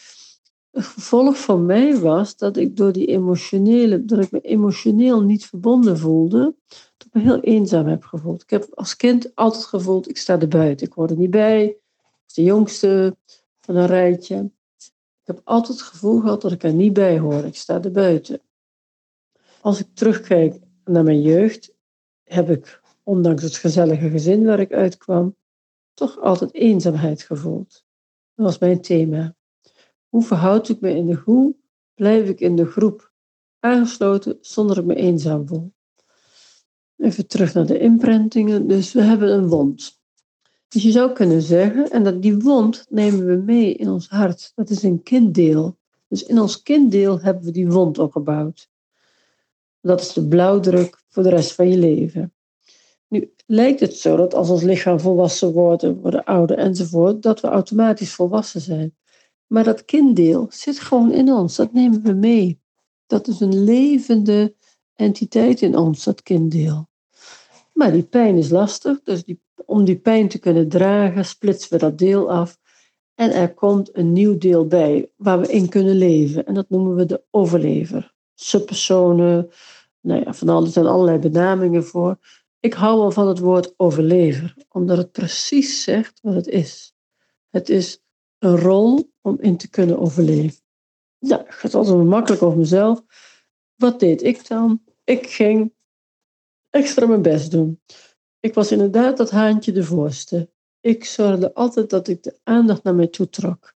Het 0.71 0.85
gevolg 0.85 1.39
van 1.39 1.67
mij 1.67 1.99
was 1.99 2.37
dat 2.37 2.57
ik 2.57 2.77
door 2.77 2.93
die 2.93 3.07
emotionele, 3.07 4.05
dat 4.05 4.19
ik 4.19 4.31
me 4.31 4.41
emotioneel 4.41 5.23
niet 5.23 5.47
verbonden 5.47 5.99
voelde, 5.99 6.55
dat 6.69 7.07
ik 7.07 7.12
me 7.12 7.21
heel 7.21 7.41
eenzaam 7.41 7.87
heb 7.87 8.05
gevoeld. 8.05 8.43
Ik 8.43 8.51
heb 8.51 8.69
als 8.75 8.97
kind 8.97 9.35
altijd 9.35 9.65
gevoeld, 9.65 10.09
ik 10.09 10.17
sta 10.17 10.41
er 10.41 10.49
buiten, 10.49 10.87
ik 10.87 10.93
hoor 10.93 11.09
er 11.09 11.17
niet 11.17 11.31
bij, 11.31 11.65
ik 11.65 11.71
ben 11.71 12.35
de 12.35 12.43
jongste 12.43 13.17
van 13.61 13.77
een 13.77 13.87
rijtje. 13.87 14.51
Ik 15.23 15.29
heb 15.29 15.41
altijd 15.45 15.79
het 15.79 15.87
gevoel 15.87 16.21
gehad 16.21 16.43
dat 16.43 16.53
ik 16.53 16.62
er 16.62 16.75
niet 16.75 16.93
bij 16.93 17.19
hoor, 17.19 17.45
ik 17.45 17.57
sta 17.57 17.83
er 17.83 17.93
buiten. 17.93 18.41
Als 19.61 19.81
ik 19.81 19.87
terugkijk 19.95 20.61
naar 20.85 21.05
mijn 21.05 21.23
jeugd, 21.23 21.75
heb 22.23 22.51
ik, 22.51 22.82
ondanks 23.02 23.42
het 23.42 23.56
gezellige 23.56 24.11
gezin 24.11 24.44
waar 24.44 24.61
ik 24.61 24.73
uitkwam, 24.73 25.37
toch 25.94 26.21
altijd 26.21 26.54
eenzaamheid 26.54 27.23
gevoeld. 27.23 27.85
Dat 28.35 28.47
was 28.47 28.59
mijn 28.59 28.80
thema. 28.80 29.35
Hoe 30.09 30.23
verhoud 30.23 30.68
ik 30.68 30.80
me 30.80 30.94
in 30.94 31.06
de 31.06 31.14
hoe 31.14 31.54
blijf 31.94 32.28
ik 32.28 32.40
in 32.40 32.56
de 32.56 32.66
groep 32.66 33.12
aangesloten 33.59 34.38
zonder 34.40 34.78
ik 34.78 34.85
me 34.85 34.94
eenzaam 34.94 35.47
voel? 35.47 35.73
Even 36.97 37.26
terug 37.26 37.54
naar 37.54 37.66
de 37.66 37.78
imprintingen. 37.78 38.66
Dus 38.66 38.92
we 38.92 39.02
hebben 39.02 39.32
een 39.32 39.49
wond. 39.49 40.00
Dus 40.68 40.82
je 40.82 40.90
zou 40.90 41.12
kunnen 41.12 41.42
zeggen, 41.42 41.90
en 41.90 42.04
dat 42.04 42.23
die 42.23 42.37
wond 42.37 42.87
nemen 42.88 43.26
we 43.26 43.37
mee 43.37 43.75
in 43.75 43.88
ons 43.88 44.09
hart. 44.09 44.52
Dat 44.54 44.71
is 44.71 44.82
een 44.82 45.02
kinddeel. 45.02 45.78
Dus 46.09 46.23
in 46.23 46.40
ons 46.40 46.62
kinddeel 46.62 47.21
hebben 47.21 47.44
we 47.44 47.50
die 47.50 47.68
wond 47.68 47.99
opgebouwd. 47.99 48.71
Dat 49.80 50.00
is 50.00 50.12
de 50.12 50.28
blauwdruk 50.28 51.02
voor 51.09 51.23
de 51.23 51.28
rest 51.28 51.54
van 51.54 51.68
je 51.68 51.78
leven. 51.78 52.32
Nu 53.12 53.33
lijkt 53.47 53.81
het 53.81 53.97
zo 53.97 54.16
dat 54.16 54.35
als 54.35 54.50
ons 54.50 54.62
lichaam 54.62 55.00
volwassen 55.00 55.52
wordt, 55.52 55.83
we 55.83 55.95
worden 55.95 56.25
ouder 56.25 56.59
enzovoort, 56.59 57.23
dat 57.23 57.40
we 57.40 57.49
automatisch 57.49 58.14
volwassen 58.14 58.61
zijn. 58.61 58.97
Maar 59.47 59.64
dat 59.64 59.85
kinddeel 59.85 60.47
zit 60.50 60.81
gewoon 60.81 61.12
in 61.12 61.33
ons, 61.33 61.57
dat 61.57 61.73
nemen 61.73 62.02
we 62.02 62.12
mee. 62.12 62.61
Dat 63.07 63.28
is 63.28 63.40
een 63.40 63.64
levende 63.64 64.54
entiteit 64.95 65.62
in 65.62 65.76
ons, 65.76 66.04
dat 66.04 66.23
kinddeel. 66.23 66.88
Maar 67.73 67.92
die 67.92 68.02
pijn 68.02 68.37
is 68.37 68.50
lastig, 68.50 69.02
dus 69.02 69.25
die, 69.25 69.42
om 69.66 69.85
die 69.85 69.99
pijn 69.99 70.28
te 70.28 70.38
kunnen 70.38 70.69
dragen, 70.69 71.25
splitsen 71.25 71.73
we 71.73 71.78
dat 71.78 71.99
deel 71.99 72.31
af. 72.31 72.59
En 73.14 73.31
er 73.31 73.54
komt 73.54 73.97
een 73.97 74.12
nieuw 74.12 74.38
deel 74.38 74.66
bij 74.66 75.11
waar 75.16 75.40
we 75.40 75.52
in 75.52 75.69
kunnen 75.69 75.97
leven. 75.97 76.47
En 76.47 76.54
dat 76.54 76.69
noemen 76.69 76.95
we 76.95 77.07
de 77.07 77.23
overlever. 77.31 78.14
Subpersonen, 78.35 79.49
nou 80.00 80.25
ja, 80.25 80.33
van 80.33 80.49
alles, 80.49 80.73
zijn 80.73 80.87
allerlei 80.87 81.19
benamingen 81.19 81.85
voor. 81.85 82.19
Ik 82.62 82.73
hou 82.73 82.99
wel 82.99 83.11
van 83.11 83.28
het 83.28 83.38
woord 83.38 83.75
overlever, 83.76 84.54
omdat 84.69 84.97
het 84.97 85.12
precies 85.12 85.83
zegt 85.83 86.21
wat 86.21 86.35
het 86.35 86.47
is. 86.47 86.95
Het 87.50 87.69
is 87.69 88.02
een 88.38 88.57
rol 88.57 89.12
om 89.21 89.40
in 89.40 89.57
te 89.57 89.71
kunnen 89.71 89.99
overleven. 89.99 90.62
Nou, 91.19 91.42
het 91.45 91.54
gaat 91.54 91.75
altijd 91.75 92.04
makkelijk 92.04 92.42
over 92.42 92.59
mezelf. 92.59 93.02
Wat 93.75 94.00
deed 94.00 94.23
ik 94.23 94.49
dan? 94.49 94.83
Ik 95.04 95.26
ging 95.26 95.75
extra 96.71 97.07
mijn 97.07 97.23
best 97.23 97.50
doen. 97.50 97.81
Ik 98.40 98.54
was 98.54 98.73
inderdaad 98.73 99.16
dat 99.16 99.31
haantje 99.31 99.73
de 99.73 99.85
voorste. 99.85 100.50
Ik 100.81 101.04
zorgde 101.04 101.54
altijd 101.54 101.90
dat 101.90 102.09
ik 102.09 102.23
de 102.23 102.38
aandacht 102.42 102.83
naar 102.83 102.95
mij 102.95 103.09
toe 103.09 103.28
trok. 103.28 103.75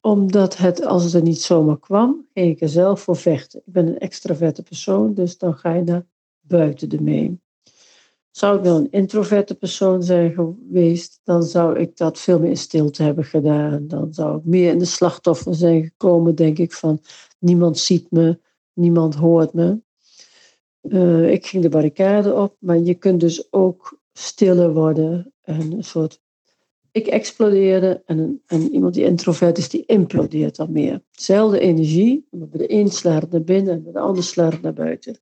Omdat 0.00 0.56
het, 0.56 0.84
als 0.84 1.04
het 1.04 1.14
er 1.14 1.22
niet 1.22 1.42
zomaar 1.42 1.78
kwam, 1.78 2.28
ging 2.32 2.50
ik 2.50 2.60
er 2.60 2.68
zelf 2.68 3.00
voor 3.00 3.16
vechten. 3.16 3.58
Ik 3.58 3.72
ben 3.72 3.86
een 3.86 3.98
extraverte 3.98 4.62
persoon, 4.62 5.14
dus 5.14 5.38
dan 5.38 5.54
ga 5.54 5.74
je 5.74 5.82
naar 5.82 6.06
buiten 6.40 6.90
ermee. 6.90 7.40
Zou 8.30 8.56
ik 8.56 8.62
wel 8.62 8.76
een 8.76 8.90
introverte 8.90 9.54
persoon 9.54 10.02
zijn 10.02 10.32
geweest, 10.32 11.20
dan 11.24 11.42
zou 11.42 11.78
ik 11.78 11.96
dat 11.96 12.18
veel 12.18 12.38
meer 12.38 12.50
in 12.50 12.56
stilte 12.56 13.02
hebben 13.02 13.24
gedaan. 13.24 13.88
Dan 13.88 14.14
zou 14.14 14.38
ik 14.38 14.44
meer 14.44 14.70
in 14.72 14.78
de 14.78 14.84
slachtoffer 14.84 15.54
zijn 15.54 15.82
gekomen, 15.82 16.34
denk 16.34 16.58
ik, 16.58 16.72
van 16.72 17.00
niemand 17.38 17.78
ziet 17.78 18.10
me, 18.10 18.38
niemand 18.72 19.14
hoort 19.14 19.52
me. 19.52 19.80
Uh, 20.82 21.30
ik 21.30 21.46
ging 21.46 21.62
de 21.62 21.68
barricade 21.68 22.34
op, 22.34 22.56
maar 22.58 22.78
je 22.78 22.94
kunt 22.94 23.20
dus 23.20 23.52
ook 23.52 24.00
stiller 24.12 24.72
worden. 24.72 25.32
En 25.42 25.72
een 25.72 25.84
soort. 25.84 26.20
Ik 26.92 27.06
explodeerde 27.06 28.02
en, 28.04 28.42
en 28.46 28.72
iemand 28.72 28.94
die 28.94 29.04
introvert 29.04 29.58
is, 29.58 29.68
die 29.68 29.86
implodeert 29.86 30.56
dan 30.56 30.72
meer. 30.72 31.02
Zelfde 31.10 31.58
energie, 31.58 32.26
maar 32.30 32.48
bij 32.48 32.58
de 32.58 32.72
een 32.72 32.88
slaat 32.88 33.30
naar 33.30 33.42
binnen 33.42 33.84
en 33.86 33.92
de 33.92 33.98
ander 33.98 34.22
slaat 34.22 34.60
naar 34.60 34.72
buiten. 34.72 35.18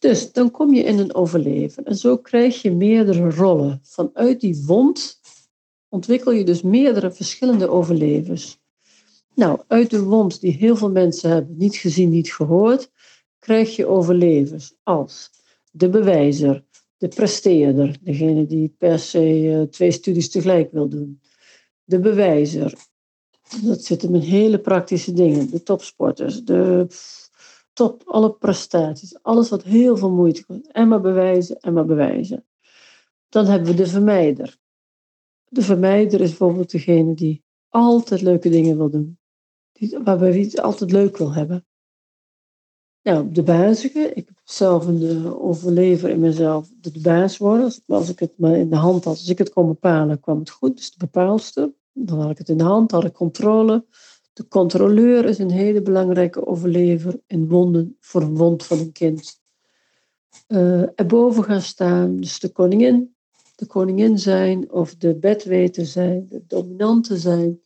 Dus 0.00 0.32
dan 0.32 0.50
kom 0.50 0.74
je 0.74 0.82
in 0.82 0.98
een 0.98 1.14
overleven. 1.14 1.84
En 1.84 1.96
zo 1.96 2.16
krijg 2.16 2.62
je 2.62 2.70
meerdere 2.70 3.30
rollen. 3.30 3.80
Vanuit 3.82 4.40
die 4.40 4.62
wond 4.66 5.20
ontwikkel 5.88 6.32
je 6.32 6.44
dus 6.44 6.62
meerdere 6.62 7.12
verschillende 7.12 7.68
overlevers. 7.68 8.58
Nou, 9.34 9.60
uit 9.66 9.90
de 9.90 10.02
wond 10.02 10.40
die 10.40 10.52
heel 10.52 10.76
veel 10.76 10.90
mensen 10.90 11.30
hebben 11.30 11.56
niet 11.56 11.76
gezien, 11.76 12.10
niet 12.10 12.32
gehoord, 12.32 12.90
krijg 13.38 13.76
je 13.76 13.86
overlevers 13.86 14.74
als 14.82 15.30
de 15.70 15.88
bewijzer, 15.88 16.64
de 16.96 17.08
presteerder, 17.08 17.98
degene 18.00 18.46
die 18.46 18.74
per 18.78 18.98
se 18.98 19.50
eh, 19.50 19.62
twee 19.62 19.90
studies 19.90 20.30
tegelijk 20.30 20.72
wil 20.72 20.88
doen, 20.88 21.20
de 21.84 21.98
bewijzer. 21.98 22.74
Dat 23.62 23.84
zit 23.84 24.02
hem 24.02 24.14
in 24.14 24.20
hele 24.20 24.60
praktische 24.60 25.12
dingen, 25.12 25.50
de 25.50 25.62
topsporters, 25.62 26.44
de 26.44 26.86
top, 27.80 28.02
alle 28.06 28.32
prestaties, 28.32 29.22
alles 29.22 29.48
wat 29.48 29.62
heel 29.62 29.96
veel 29.96 30.10
moeite 30.10 30.44
kost. 30.44 30.66
En 30.66 30.88
maar 30.88 31.00
bewijzen, 31.00 31.60
en 31.60 31.72
maar 31.72 31.84
bewijzen. 31.84 32.46
Dan 33.28 33.46
hebben 33.46 33.68
we 33.70 33.74
de 33.74 33.86
vermijder. 33.86 34.58
De 35.48 35.62
vermijder 35.62 36.20
is 36.20 36.28
bijvoorbeeld 36.28 36.70
degene 36.70 37.14
die 37.14 37.44
altijd 37.68 38.20
leuke 38.20 38.48
dingen 38.48 38.76
wil 38.76 38.90
doen. 38.90 39.18
Die, 39.72 39.98
waarbij 39.98 40.30
hij 40.30 40.40
het 40.40 40.60
altijd 40.60 40.92
leuk 40.92 41.16
wil 41.16 41.32
hebben. 41.32 41.66
Nou, 43.02 43.32
de 43.32 43.42
bazige. 43.42 44.12
Ik 44.14 44.26
heb 44.28 44.40
zelf 44.44 44.88
eh, 44.88 45.42
overlever 45.42 46.10
in 46.10 46.20
mezelf 46.20 46.70
de 46.80 47.00
baas 47.00 47.36
worden. 47.36 47.72
Als, 47.86 48.08
ik 48.08 48.18
het 48.18 48.38
maar 48.38 48.56
in 48.56 48.70
de 48.70 48.76
hand 48.76 49.04
had, 49.04 49.16
als 49.16 49.28
ik 49.28 49.38
het 49.38 49.52
kon 49.52 49.66
bepalen, 49.66 50.20
kwam 50.20 50.38
het 50.38 50.50
goed. 50.50 50.76
Dus 50.76 50.90
de 50.90 50.98
bepaalster. 50.98 51.72
Dan 51.92 52.20
had 52.20 52.30
ik 52.30 52.38
het 52.38 52.48
in 52.48 52.58
de 52.58 52.64
hand, 52.64 52.90
had 52.90 53.04
ik 53.04 53.12
controle. 53.12 53.86
De 54.32 54.48
controleur 54.48 55.24
is 55.24 55.38
een 55.38 55.50
hele 55.50 55.82
belangrijke 55.82 56.46
overlever 56.46 57.20
in 57.26 57.48
wonden 57.48 57.96
voor 58.00 58.22
een 58.22 58.36
wond 58.36 58.66
van 58.66 58.78
een 58.78 58.92
kind. 58.92 59.40
Uh, 60.48 60.82
erboven 60.94 61.44
gaan 61.44 61.62
staan, 61.62 62.16
dus 62.16 62.38
de 62.38 62.48
koningin, 62.48 63.14
de 63.56 63.66
koningin 63.66 64.18
zijn 64.18 64.70
of 64.70 64.94
de 64.94 65.14
bedweter 65.14 65.86
zijn, 65.86 66.26
de 66.28 66.42
dominante 66.46 67.18
zijn. 67.18 67.60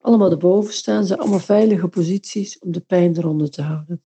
Allemaal 0.00 0.30
erboven 0.30 0.74
staan, 0.74 1.06
zijn 1.06 1.18
allemaal 1.18 1.38
veilige 1.38 1.88
posities 1.88 2.58
om 2.58 2.72
de 2.72 2.80
pijn 2.80 3.16
eronder 3.16 3.50
te 3.50 3.62
houden. 3.62 4.02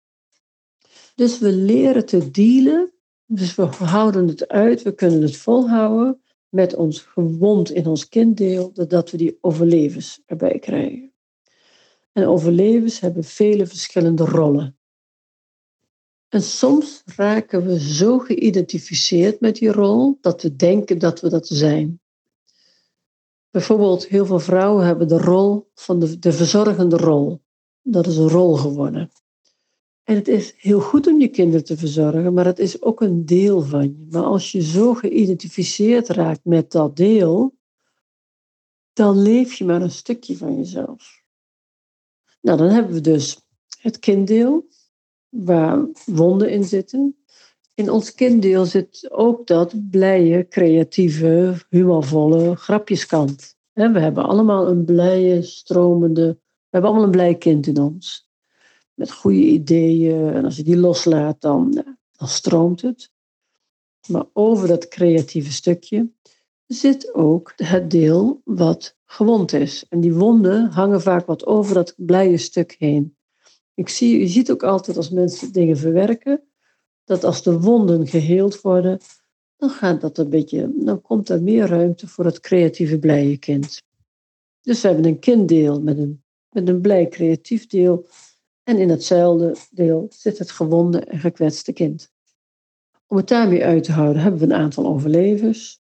Dus 1.14 1.38
we 1.38 1.52
leren 1.52 2.06
te 2.06 2.30
dealen, 2.30 2.92
dus 3.26 3.54
we 3.54 3.62
houden 3.62 4.28
het 4.28 4.48
uit, 4.48 4.82
we 4.82 4.94
kunnen 4.94 5.22
het 5.22 5.36
volhouden 5.36 6.22
met 6.48 6.74
ons 6.74 7.00
gewond 7.00 7.70
in 7.70 7.86
ons 7.86 8.08
kinddeel, 8.08 8.72
doordat 8.72 9.10
we 9.10 9.16
die 9.16 9.38
overlevers 9.40 10.20
erbij 10.26 10.58
krijgen. 10.58 11.13
En 12.14 12.26
overlevers 12.26 13.00
hebben 13.00 13.24
vele 13.24 13.66
verschillende 13.66 14.24
rollen. 14.24 14.78
En 16.28 16.42
soms 16.42 17.02
raken 17.16 17.66
we 17.66 17.80
zo 17.80 18.18
geïdentificeerd 18.18 19.40
met 19.40 19.56
die 19.56 19.72
rol 19.72 20.18
dat 20.20 20.42
we 20.42 20.56
denken 20.56 20.98
dat 20.98 21.20
we 21.20 21.28
dat 21.28 21.46
zijn. 21.46 22.00
Bijvoorbeeld, 23.50 24.06
heel 24.06 24.26
veel 24.26 24.40
vrouwen 24.40 24.86
hebben 24.86 25.08
de 25.08 25.18
rol 25.18 25.70
van 25.74 25.98
de, 25.98 26.18
de 26.18 26.32
verzorgende 26.32 26.96
rol. 26.96 27.42
Dat 27.82 28.06
is 28.06 28.16
een 28.16 28.28
rol 28.28 28.56
geworden. 28.56 29.10
En 30.04 30.14
het 30.14 30.28
is 30.28 30.54
heel 30.56 30.80
goed 30.80 31.06
om 31.06 31.20
je 31.20 31.28
kinderen 31.28 31.64
te 31.64 31.76
verzorgen, 31.76 32.34
maar 32.34 32.44
het 32.44 32.58
is 32.58 32.82
ook 32.82 33.00
een 33.00 33.26
deel 33.26 33.62
van 33.62 33.82
je. 33.82 34.06
Maar 34.10 34.24
als 34.24 34.52
je 34.52 34.62
zo 34.62 34.94
geïdentificeerd 34.94 36.08
raakt 36.08 36.44
met 36.44 36.70
dat 36.70 36.96
deel, 36.96 37.54
dan 38.92 39.22
leef 39.22 39.54
je 39.54 39.64
maar 39.64 39.82
een 39.82 39.90
stukje 39.90 40.36
van 40.36 40.56
jezelf. 40.56 41.23
Nou, 42.44 42.58
dan 42.58 42.68
hebben 42.68 42.94
we 42.94 43.00
dus 43.00 43.40
het 43.80 43.98
kinddeel, 43.98 44.68
waar 45.28 45.86
wonden 46.04 46.50
in 46.50 46.64
zitten. 46.64 47.16
In 47.74 47.90
ons 47.90 48.14
kinddeel 48.14 48.64
zit 48.64 49.10
ook 49.10 49.46
dat 49.46 49.90
blije, 49.90 50.48
creatieve, 50.48 51.54
humorvolle 51.68 52.56
grapjeskant. 52.56 53.56
We 53.72 53.82
hebben 53.82 54.24
allemaal 54.24 54.68
een 54.68 54.84
blije, 54.84 55.42
stromende, 55.42 56.26
we 56.42 56.68
hebben 56.70 56.90
allemaal 56.90 57.06
een 57.06 57.16
blij 57.16 57.34
kind 57.34 57.66
in 57.66 57.78
ons. 57.78 58.30
Met 58.94 59.12
goede 59.12 59.44
ideeën. 59.44 60.32
En 60.32 60.44
als 60.44 60.56
je 60.56 60.62
die 60.62 60.76
loslaat, 60.76 61.40
dan, 61.40 61.84
dan 62.12 62.28
stroomt 62.28 62.82
het. 62.82 63.10
Maar 64.08 64.24
over 64.32 64.68
dat 64.68 64.88
creatieve 64.88 65.52
stukje 65.52 66.10
zit 66.66 67.14
ook 67.14 67.52
het 67.56 67.90
deel 67.90 68.40
wat 68.44 68.96
gewond 69.14 69.52
is. 69.52 69.84
En 69.88 70.00
die 70.00 70.14
wonden 70.14 70.70
hangen 70.70 71.02
vaak 71.02 71.26
wat 71.26 71.46
over 71.46 71.74
dat 71.74 71.94
blije 71.96 72.36
stuk 72.36 72.74
heen. 72.78 73.16
Ik 73.74 73.88
zie, 73.88 74.18
je 74.18 74.26
ziet 74.26 74.50
ook 74.50 74.62
altijd 74.62 74.96
als 74.96 75.10
mensen 75.10 75.52
dingen 75.52 75.76
verwerken, 75.76 76.42
dat 77.04 77.24
als 77.24 77.42
de 77.42 77.60
wonden 77.60 78.06
geheeld 78.06 78.60
worden, 78.60 78.98
dan, 79.56 79.70
gaat 79.70 80.00
dat 80.00 80.18
een 80.18 80.28
beetje, 80.28 80.72
dan 80.76 81.00
komt 81.00 81.28
er 81.28 81.42
meer 81.42 81.66
ruimte 81.66 82.08
voor 82.08 82.24
het 82.24 82.40
creatieve 82.40 82.98
blije 82.98 83.38
kind. 83.38 83.82
Dus 84.60 84.80
we 84.80 84.88
hebben 84.88 85.06
een 85.06 85.18
kinddeel 85.18 85.80
met 85.82 85.98
een, 85.98 86.22
met 86.50 86.68
een 86.68 86.80
blij 86.80 87.08
creatief 87.08 87.66
deel. 87.66 88.06
En 88.62 88.78
in 88.78 88.88
hetzelfde 88.88 89.56
deel 89.70 90.06
zit 90.10 90.38
het 90.38 90.50
gewonde 90.50 90.98
en 91.00 91.18
gekwetste 91.18 91.72
kind. 91.72 92.12
Om 93.06 93.16
het 93.16 93.28
daarmee 93.28 93.64
uit 93.64 93.84
te 93.84 93.92
houden 93.92 94.22
hebben 94.22 94.40
we 94.40 94.46
een 94.46 94.60
aantal 94.60 94.86
overlevers. 94.86 95.82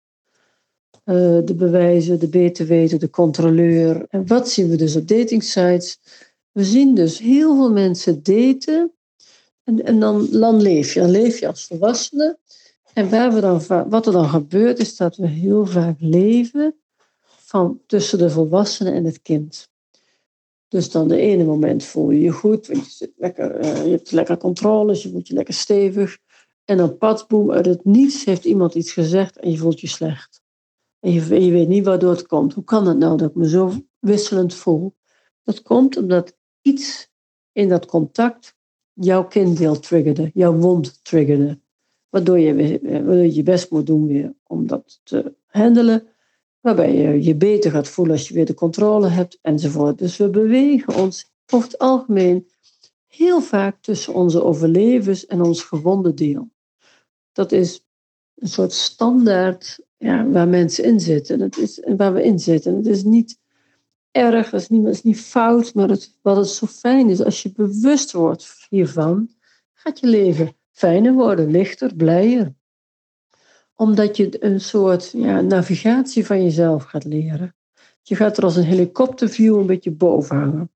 Eh, 1.10 1.38
de 1.44 1.54
bewijzen, 1.54 2.18
de 2.18 2.28
beter 2.28 2.66
weten, 2.66 2.98
de 2.98 3.10
controleur. 3.10 4.06
En 4.08 4.26
wat 4.26 4.48
zien 4.48 4.68
we 4.68 4.76
dus 4.76 4.96
op 4.96 5.08
datingsites? 5.08 5.98
We 6.52 6.64
zien 6.64 6.94
dus 6.94 7.18
heel 7.18 7.56
veel 7.56 7.72
mensen 7.72 8.22
daten 8.22 8.92
en, 9.64 9.84
en 9.84 10.00
dan, 10.00 10.28
dan 10.30 10.62
leef 10.62 10.94
je. 10.94 11.00
Dan 11.00 11.10
leef 11.10 11.38
je 11.38 11.46
als 11.46 11.66
volwassene. 11.66 12.38
En 12.92 13.10
waar 13.10 13.32
we 13.32 13.40
dan, 13.40 13.62
wat 13.88 14.06
er 14.06 14.12
dan 14.12 14.28
gebeurt, 14.28 14.78
is 14.78 14.96
dat 14.96 15.16
we 15.16 15.26
heel 15.26 15.66
vaak 15.66 15.96
leven 15.98 16.74
van 17.24 17.80
tussen 17.86 18.18
de 18.18 18.30
volwassene 18.30 18.90
en 18.90 19.04
het 19.04 19.22
kind. 19.22 19.68
Dus 20.68 20.90
dan 20.90 21.08
de 21.08 21.16
ene 21.16 21.44
moment 21.44 21.84
voel 21.84 22.10
je 22.10 22.20
je 22.20 22.30
goed, 22.30 22.66
want 22.66 22.84
je, 22.84 22.90
zit 22.90 23.12
lekker, 23.16 23.64
uh, 23.64 23.84
je 23.84 23.90
hebt 23.90 24.10
lekker 24.10 24.36
controles, 24.36 25.02
je 25.02 25.10
voelt 25.10 25.28
je 25.28 25.34
lekker 25.34 25.54
stevig. 25.54 26.18
En 26.64 26.76
dan 26.76 26.98
padboem, 26.98 27.52
uit 27.52 27.66
het 27.66 27.84
niets 27.84 28.24
heeft 28.24 28.44
iemand 28.44 28.74
iets 28.74 28.92
gezegd 28.92 29.38
en 29.38 29.50
je 29.50 29.56
voelt 29.58 29.80
je 29.80 29.88
slecht. 29.88 30.39
En 31.00 31.12
je, 31.12 31.50
weet 31.50 31.68
niet 31.68 31.84
waardoor 31.84 32.10
het 32.10 32.26
komt. 32.26 32.52
Hoe 32.52 32.64
kan 32.64 32.86
het 32.86 32.98
nou 32.98 33.16
dat 33.16 33.28
ik 33.28 33.34
me 33.34 33.48
zo 33.48 33.72
wisselend 33.98 34.54
voel? 34.54 34.96
Dat 35.42 35.62
komt 35.62 35.96
omdat 35.96 36.36
iets 36.60 37.10
in 37.52 37.68
dat 37.68 37.86
contact 37.86 38.56
jouw 38.92 39.26
kinddeel 39.26 39.78
triggerde, 39.78 40.30
jouw 40.34 40.54
wond 40.54 41.04
triggerde. 41.04 41.60
Waardoor 42.08 42.38
je, 42.38 42.80
waardoor 42.82 43.26
je 43.26 43.42
best 43.42 43.70
moet 43.70 43.86
doen 43.86 44.06
weer 44.06 44.34
om 44.46 44.66
dat 44.66 45.00
te 45.02 45.34
handelen. 45.46 46.06
Waarbij 46.60 46.94
je 46.94 47.22
je 47.22 47.36
beter 47.36 47.70
gaat 47.70 47.88
voelen 47.88 48.14
als 48.14 48.28
je 48.28 48.34
weer 48.34 48.46
de 48.46 48.54
controle 48.54 49.08
hebt 49.08 49.38
enzovoort. 49.42 49.98
Dus 49.98 50.16
we 50.16 50.30
bewegen 50.30 50.94
ons 50.94 51.30
over 51.46 51.68
het 51.68 51.78
algemeen 51.78 52.48
heel 53.06 53.40
vaak 53.40 53.82
tussen 53.82 54.14
onze 54.14 54.44
overlevens 54.44 55.26
en 55.26 55.40
ons 55.40 55.62
gewonde 55.62 56.14
deel. 56.14 56.50
Dat 57.32 57.52
is 57.52 57.84
een 58.34 58.48
soort 58.48 58.72
standaard 58.72 59.80
ja, 60.00 60.26
waar 60.26 60.48
mensen 60.48 60.84
in 60.84 61.00
zitten. 61.00 61.38
Dat 61.38 61.56
is, 61.56 61.82
waar 61.96 62.14
we 62.14 62.22
in 62.22 62.38
zitten. 62.38 62.76
Het 62.76 62.86
is 62.86 63.04
niet 63.04 63.38
erg, 64.10 64.50
het 64.50 64.60
is 64.60 64.68
niet, 64.68 64.86
is 64.86 65.02
niet 65.02 65.20
fout, 65.20 65.74
maar 65.74 65.88
het, 65.88 66.18
wat 66.22 66.36
het 66.36 66.48
zo 66.48 66.66
fijn 66.66 67.08
is, 67.08 67.22
als 67.22 67.42
je 67.42 67.52
bewust 67.52 68.12
wordt 68.12 68.66
hiervan, 68.68 69.30
gaat 69.72 70.00
je 70.00 70.06
leven 70.06 70.56
fijner 70.72 71.12
worden, 71.12 71.50
lichter, 71.50 71.94
blijer. 71.94 72.54
Omdat 73.74 74.16
je 74.16 74.44
een 74.44 74.60
soort 74.60 75.10
ja, 75.10 75.40
navigatie 75.40 76.26
van 76.26 76.42
jezelf 76.42 76.82
gaat 76.82 77.04
leren. 77.04 77.54
Je 78.02 78.16
gaat 78.16 78.36
er 78.36 78.44
als 78.44 78.56
een 78.56 78.64
helikopterview 78.64 79.56
een 79.56 79.66
beetje 79.66 79.90
boven 79.90 80.36
hangen. 80.36 80.70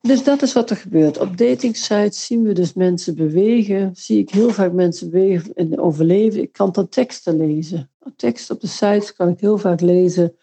Dus 0.00 0.24
dat 0.24 0.42
is 0.42 0.52
wat 0.52 0.70
er 0.70 0.76
gebeurt. 0.76 1.18
Op 1.18 1.36
datingsites 1.36 2.26
zien 2.26 2.42
we 2.42 2.52
dus 2.52 2.72
mensen 2.72 3.14
bewegen. 3.14 3.96
Zie 3.96 4.18
ik 4.18 4.30
heel 4.30 4.50
vaak 4.50 4.72
mensen 4.72 5.10
bewegen 5.10 5.54
en 5.54 5.78
overleven. 5.80 6.42
Ik 6.42 6.52
kan 6.52 6.72
dan 6.72 6.88
teksten 6.88 7.36
lezen. 7.36 7.90
Teksten 8.16 8.54
op 8.54 8.60
de 8.60 8.66
sites 8.66 9.12
kan 9.12 9.28
ik 9.28 9.40
heel 9.40 9.58
vaak 9.58 9.80
lezen. 9.80 10.36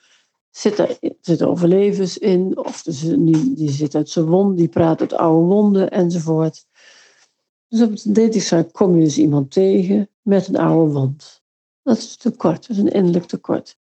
Zitten, 0.52 0.98
zitten 1.22 1.48
overlevens 1.48 2.18
in, 2.18 2.58
of 2.58 2.84
die, 2.84 3.54
die 3.54 3.72
zit 3.72 3.96
uit 3.96 4.10
zijn 4.10 4.26
wond, 4.26 4.58
die 4.58 4.68
praat 4.68 5.02
uit 5.02 5.14
oude 5.14 5.46
wonden 5.46 5.92
enzovoort. 5.92 6.66
Dus 7.68 7.82
op 7.82 7.96
de 7.96 8.12
datingsite 8.12 8.70
kom 8.72 8.96
je 8.96 9.04
dus 9.04 9.18
iemand 9.18 9.52
tegen 9.52 10.10
met 10.22 10.48
een 10.48 10.58
oude 10.58 10.94
wond. 10.94 11.42
Dat 11.84 11.98
is 11.98 12.16
tekort, 12.16 12.68
dat 12.68 12.78
is 12.78 12.84
een 12.84 12.92
innerlijk 12.92 13.26
tekort. 13.26 13.78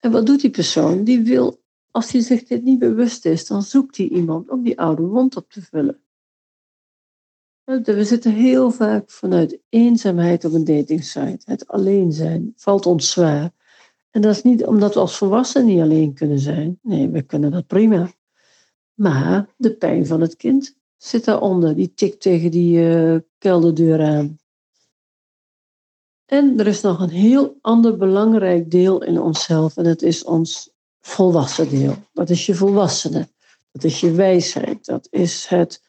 En 0.00 0.10
wat 0.10 0.26
doet 0.26 0.40
die 0.40 0.50
persoon? 0.50 1.04
Die 1.04 1.20
wil 1.20 1.63
als 1.94 2.12
hij 2.12 2.20
zich 2.20 2.44
dit 2.44 2.62
niet 2.62 2.78
bewust 2.78 3.24
is, 3.24 3.46
dan 3.46 3.62
zoekt 3.62 3.96
hij 3.96 4.08
iemand 4.08 4.50
om 4.50 4.62
die 4.62 4.80
oude 4.80 5.02
wond 5.02 5.36
op 5.36 5.50
te 5.50 5.62
vullen. 5.62 6.02
We 7.64 8.04
zitten 8.04 8.32
heel 8.32 8.70
vaak 8.70 9.10
vanuit 9.10 9.58
eenzaamheid 9.68 10.44
op 10.44 10.52
een 10.52 10.64
datingsite. 10.64 11.38
Het 11.44 11.68
alleen 11.68 12.12
zijn 12.12 12.52
valt 12.56 12.86
ons 12.86 13.10
zwaar. 13.10 13.50
En 14.10 14.20
dat 14.20 14.34
is 14.34 14.42
niet 14.42 14.64
omdat 14.64 14.94
we 14.94 15.00
als 15.00 15.16
volwassenen 15.16 15.66
niet 15.66 15.80
alleen 15.80 16.14
kunnen 16.14 16.38
zijn. 16.38 16.78
Nee, 16.82 17.08
we 17.08 17.22
kunnen 17.22 17.50
dat 17.50 17.66
prima. 17.66 18.10
Maar 18.94 19.54
de 19.56 19.74
pijn 19.74 20.06
van 20.06 20.20
het 20.20 20.36
kind 20.36 20.76
zit 20.96 21.24
daaronder. 21.24 21.74
Die 21.74 21.94
tikt 21.94 22.20
tegen 22.20 22.50
die 22.50 22.78
uh, 22.78 23.18
kelderdeur 23.38 24.02
aan. 24.02 24.38
En 26.24 26.58
er 26.58 26.66
is 26.66 26.80
nog 26.80 27.00
een 27.00 27.08
heel 27.08 27.58
ander 27.60 27.96
belangrijk 27.96 28.70
deel 28.70 29.02
in 29.02 29.20
onszelf. 29.20 29.76
En 29.76 29.84
dat 29.84 30.02
is 30.02 30.24
ons 30.24 30.73
volwassen 31.06 31.68
deel. 31.68 31.96
Dat 32.12 32.30
is 32.30 32.46
je 32.46 32.54
volwassene. 32.54 33.28
Dat 33.72 33.84
is 33.84 34.00
je 34.00 34.12
wijsheid. 34.12 34.84
Dat 34.84 35.06
is 35.10 35.46
het 35.46 35.82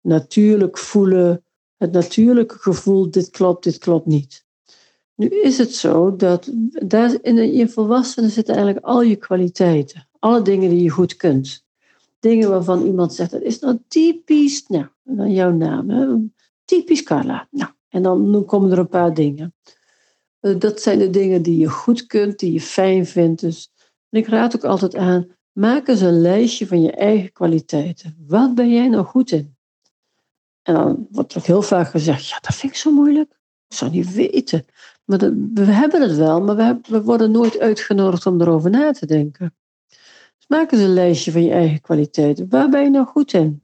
natuurlijk 0.00 0.78
voelen, 0.78 1.44
het 1.76 1.92
natuurlijke 1.92 2.58
gevoel, 2.58 3.10
dit 3.10 3.30
klopt, 3.30 3.64
dit 3.64 3.78
klopt 3.78 4.06
niet. 4.06 4.44
Nu 5.14 5.26
is 5.26 5.58
het 5.58 5.74
zo 5.74 6.16
dat 6.16 6.50
daar 6.86 7.16
in 7.22 7.54
je 7.54 7.68
volwassenen 7.68 8.30
zitten 8.30 8.54
eigenlijk 8.54 8.86
al 8.86 9.02
je 9.02 9.16
kwaliteiten. 9.16 10.08
Alle 10.18 10.42
dingen 10.42 10.70
die 10.70 10.82
je 10.82 10.90
goed 10.90 11.16
kunt. 11.16 11.64
Dingen 12.20 12.50
waarvan 12.50 12.86
iemand 12.86 13.14
zegt, 13.14 13.30
dat 13.30 13.42
is 13.42 13.58
nou 13.58 13.78
typisch, 13.88 14.66
nou, 14.66 14.86
dan 15.02 15.32
jouw 15.32 15.52
naam, 15.52 15.90
hè? 15.90 16.16
typisch 16.64 17.02
Carla. 17.02 17.48
Nou, 17.50 17.70
en 17.88 18.02
dan 18.02 18.44
komen 18.46 18.72
er 18.72 18.78
een 18.78 18.88
paar 18.88 19.14
dingen. 19.14 19.54
Eh, 20.40 20.58
dat 20.58 20.80
zijn 20.80 20.98
de 20.98 21.10
dingen 21.10 21.42
die 21.42 21.58
je 21.58 21.68
goed 21.68 22.06
kunt, 22.06 22.38
die 22.38 22.52
je 22.52 22.60
fijn 22.60 23.06
vindt. 23.06 23.40
Dus 23.40 23.72
en 24.10 24.18
ik 24.18 24.26
raad 24.26 24.56
ook 24.56 24.64
altijd 24.64 24.96
aan, 24.96 25.36
maak 25.52 25.88
eens 25.88 26.00
een 26.00 26.20
lijstje 26.20 26.66
van 26.66 26.80
je 26.82 26.92
eigen 26.92 27.32
kwaliteiten. 27.32 28.24
Wat 28.26 28.54
ben 28.54 28.70
jij 28.70 28.88
nou 28.88 29.04
goed 29.04 29.30
in? 29.30 29.56
En 30.62 30.74
dan 30.74 31.06
wordt 31.10 31.32
er 31.32 31.38
ook 31.38 31.46
heel 31.46 31.62
vaak 31.62 31.88
gezegd, 31.88 32.28
ja, 32.28 32.38
dat 32.40 32.54
vind 32.54 32.72
ik 32.72 32.78
zo 32.78 32.92
moeilijk. 32.92 33.30
Ik 33.68 33.76
zou 33.76 33.90
niet 33.90 34.12
weten. 34.12 34.66
Maar 35.04 35.18
we 35.54 35.64
hebben 35.64 36.02
het 36.02 36.16
wel, 36.16 36.42
maar 36.42 36.56
we, 36.56 36.78
we, 36.88 37.02
worden 37.02 37.30
nooit 37.30 37.58
uitgenodigd 37.58 38.26
om 38.26 38.40
erover 38.40 38.70
na 38.70 38.92
te 38.92 39.06
denken. 39.06 39.54
Dus 40.36 40.46
maak 40.48 40.72
eens 40.72 40.80
een 40.80 40.92
lijstje 40.92 41.32
van 41.32 41.42
je 41.42 41.52
eigen 41.52 41.80
kwaliteiten. 41.80 42.48
Waar 42.48 42.68
ben 42.68 42.82
je 42.82 42.90
nou 42.90 43.06
goed 43.06 43.32
in? 43.32 43.62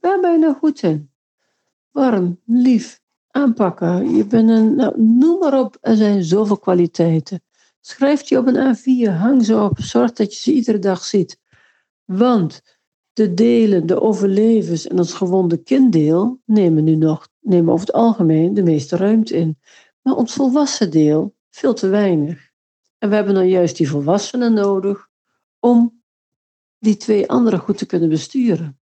Waar 0.00 0.20
ben 0.20 0.32
je 0.32 0.38
nou 0.38 0.54
goed 0.54 0.82
in? 0.82 1.10
Warm, 1.90 2.40
lief, 2.44 3.00
aanpakken. 3.30 4.14
Je 4.16 4.26
bent 4.26 4.50
een, 4.50 4.74
nou, 4.74 5.02
noem 5.02 5.38
maar 5.38 5.58
op, 5.58 5.78
er 5.80 5.96
zijn 5.96 6.24
zoveel 6.24 6.58
kwaliteiten. 6.58 7.42
Schrijf 7.88 8.22
die 8.22 8.38
op 8.38 8.46
een 8.46 8.76
A4, 8.76 9.10
hang 9.10 9.44
ze 9.44 9.56
op, 9.60 9.78
zorg 9.80 10.12
dat 10.12 10.34
je 10.34 10.40
ze 10.40 10.52
iedere 10.52 10.78
dag 10.78 11.04
ziet. 11.04 11.38
Want 12.04 12.62
de 13.12 13.34
delen, 13.34 13.86
de 13.86 14.00
overlevens 14.00 14.86
en 14.86 14.98
ons 14.98 15.12
gewonde 15.12 15.62
kinddeel 15.62 16.40
nemen 16.44 16.84
nu 16.84 16.96
nog, 16.96 17.28
nemen 17.40 17.72
over 17.72 17.86
het 17.86 17.94
algemeen 17.94 18.54
de 18.54 18.62
meeste 18.62 18.96
ruimte 18.96 19.34
in. 19.36 19.58
Maar 20.02 20.14
ons 20.14 20.32
volwassen 20.32 20.90
deel 20.90 21.34
veel 21.50 21.74
te 21.74 21.88
weinig. 21.88 22.50
En 22.98 23.08
we 23.08 23.14
hebben 23.14 23.34
dan 23.34 23.48
juist 23.48 23.76
die 23.76 23.88
volwassenen 23.88 24.52
nodig 24.52 25.08
om 25.58 26.02
die 26.78 26.96
twee 26.96 27.28
anderen 27.28 27.60
goed 27.60 27.78
te 27.78 27.86
kunnen 27.86 28.08
besturen. 28.08 28.80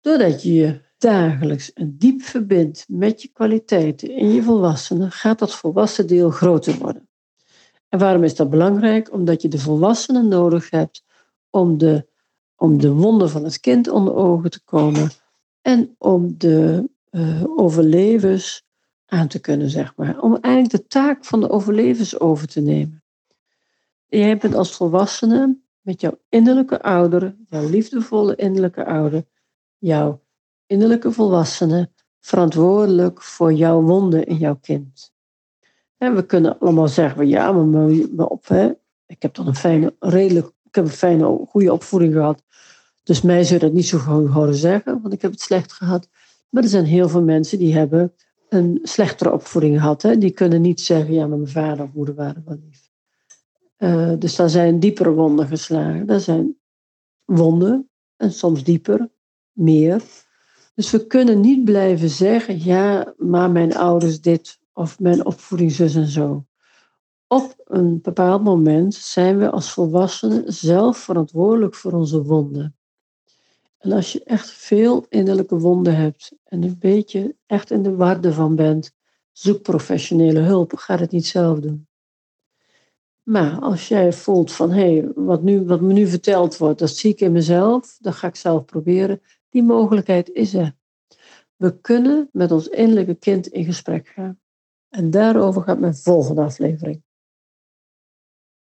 Doordat 0.00 0.42
je 0.42 0.54
je 0.54 0.80
dagelijks 0.98 1.70
een 1.74 1.98
diep 1.98 2.22
verbindt 2.22 2.84
met 2.88 3.22
je 3.22 3.28
kwaliteiten 3.28 4.10
in 4.10 4.32
je 4.32 4.42
volwassenen, 4.42 5.10
gaat 5.12 5.38
dat 5.38 5.54
volwassen 5.54 6.06
deel 6.06 6.30
groter 6.30 6.78
worden. 6.78 7.07
En 7.88 7.98
waarom 7.98 8.24
is 8.24 8.36
dat 8.36 8.50
belangrijk? 8.50 9.12
Omdat 9.12 9.42
je 9.42 9.48
de 9.48 9.58
volwassenen 9.58 10.28
nodig 10.28 10.70
hebt 10.70 11.04
om 11.50 11.78
de, 11.78 12.06
om 12.56 12.80
de 12.80 12.92
wonden 12.92 13.30
van 13.30 13.44
het 13.44 13.60
kind 13.60 13.88
onder 13.88 14.14
ogen 14.14 14.50
te 14.50 14.64
komen 14.64 15.10
en 15.62 15.94
om 15.98 16.38
de 16.38 16.90
uh, 17.10 17.44
overlevers 17.56 18.66
aan 19.06 19.28
te 19.28 19.40
kunnen, 19.40 19.70
zeg 19.70 19.96
maar. 19.96 20.20
Om 20.20 20.36
eigenlijk 20.36 20.74
de 20.82 20.88
taak 20.88 21.24
van 21.24 21.40
de 21.40 21.50
overlevers 21.50 22.20
over 22.20 22.48
te 22.48 22.60
nemen. 22.60 23.02
Jij 24.06 24.36
bent 24.38 24.54
als 24.54 24.76
volwassene 24.76 25.58
met 25.80 26.00
jouw 26.00 26.18
innerlijke 26.28 26.82
ouder, 26.82 27.36
jouw 27.48 27.68
liefdevolle 27.68 28.36
innerlijke 28.36 28.84
ouder, 28.84 29.24
jouw 29.78 30.22
innerlijke 30.66 31.12
volwassene, 31.12 31.90
verantwoordelijk 32.20 33.22
voor 33.22 33.52
jouw 33.52 33.80
wonden 33.80 34.26
in 34.26 34.36
jouw 34.36 34.56
kind. 34.56 35.12
En 35.98 36.14
we 36.14 36.26
kunnen 36.26 36.58
allemaal 36.58 36.88
zeggen, 36.88 37.28
ja, 37.28 37.52
maar, 37.52 37.90
maar 38.14 38.26
op, 38.26 38.48
hè, 38.48 38.72
ik 39.06 39.22
heb 39.22 39.34
dan 39.34 39.46
een 39.46 39.56
fijne, 39.56 39.94
redelijk, 39.98 40.46
ik 40.46 40.74
heb 40.74 40.84
een 40.84 40.90
fijne, 40.90 41.46
goede 41.48 41.72
opvoeding 41.72 42.12
gehad. 42.12 42.42
Dus 43.02 43.22
mij 43.22 43.44
zou 43.44 43.60
dat 43.60 43.72
niet 43.72 43.86
zo 43.86 43.98
gewoon 43.98 44.26
horen 44.26 44.54
zeggen, 44.54 45.02
want 45.02 45.14
ik 45.14 45.22
heb 45.22 45.30
het 45.30 45.40
slecht 45.40 45.72
gehad. 45.72 46.08
Maar 46.48 46.62
er 46.62 46.68
zijn 46.68 46.84
heel 46.84 47.08
veel 47.08 47.22
mensen 47.22 47.58
die 47.58 47.76
hebben 47.76 48.12
een 48.48 48.78
slechtere 48.82 49.32
opvoeding 49.32 49.80
gehad. 49.80 50.02
Hè. 50.02 50.18
Die 50.18 50.30
kunnen 50.30 50.60
niet 50.60 50.80
zeggen, 50.80 51.14
ja, 51.14 51.26
maar 51.26 51.38
mijn 51.38 51.50
vader 51.50 51.84
of 51.84 51.92
moeder 51.92 52.14
waren 52.14 52.42
wel 52.46 52.58
lief. 52.64 52.90
Uh, 53.78 54.12
dus 54.18 54.36
daar 54.36 54.50
zijn 54.50 54.80
diepere 54.80 55.10
wonden 55.10 55.46
geslagen. 55.46 56.06
Daar 56.06 56.20
zijn 56.20 56.56
wonden, 57.24 57.90
en 58.16 58.32
soms 58.32 58.64
dieper, 58.64 59.08
meer. 59.52 60.02
Dus 60.74 60.90
we 60.90 61.06
kunnen 61.06 61.40
niet 61.40 61.64
blijven 61.64 62.08
zeggen, 62.08 62.64
ja, 62.64 63.14
maar 63.16 63.50
mijn 63.50 63.76
ouders 63.76 64.20
dit 64.20 64.57
of 64.78 64.98
mijn 64.98 65.26
opvoeding 65.26 65.72
zus 65.72 65.94
en 65.94 66.06
zo. 66.06 66.46
Op 67.26 67.54
een 67.64 68.00
bepaald 68.02 68.44
moment 68.44 68.94
zijn 68.94 69.38
we 69.38 69.50
als 69.50 69.72
volwassenen 69.72 70.52
zelf 70.52 70.98
verantwoordelijk 70.98 71.74
voor 71.74 71.92
onze 71.92 72.22
wonden. 72.22 72.76
En 73.78 73.92
als 73.92 74.12
je 74.12 74.24
echt 74.24 74.50
veel 74.50 75.06
innerlijke 75.08 75.58
wonden 75.58 75.96
hebt 75.96 76.32
en 76.44 76.62
een 76.62 76.78
beetje 76.78 77.36
echt 77.46 77.70
in 77.70 77.82
de 77.82 77.94
waarde 77.94 78.32
van 78.32 78.54
bent, 78.54 78.92
zoek 79.32 79.62
professionele 79.62 80.40
hulp. 80.40 80.72
Ga 80.76 80.98
het 80.98 81.10
niet 81.10 81.26
zelf 81.26 81.60
doen. 81.60 81.86
Maar 83.22 83.60
als 83.60 83.88
jij 83.88 84.12
voelt 84.12 84.52
van 84.52 84.70
hé, 84.70 84.96
hey, 84.96 85.12
wat, 85.14 85.42
nu, 85.42 85.64
wat 85.64 85.80
me 85.80 85.92
nu 85.92 86.06
verteld 86.06 86.56
wordt, 86.56 86.78
dat 86.78 86.90
zie 86.90 87.10
ik 87.10 87.20
in 87.20 87.32
mezelf, 87.32 87.98
dat 88.00 88.14
ga 88.14 88.26
ik 88.26 88.36
zelf 88.36 88.64
proberen. 88.64 89.22
Die 89.48 89.62
mogelijkheid 89.62 90.30
is 90.30 90.54
er. 90.54 90.76
We 91.56 91.80
kunnen 91.80 92.28
met 92.32 92.52
ons 92.52 92.68
innerlijke 92.68 93.14
kind 93.14 93.46
in 93.46 93.64
gesprek 93.64 94.08
gaan. 94.08 94.38
En 94.88 95.10
daarover 95.10 95.62
gaat 95.62 95.78
mijn 95.78 95.96
volgende 95.96 96.42
aflevering. 96.42 97.02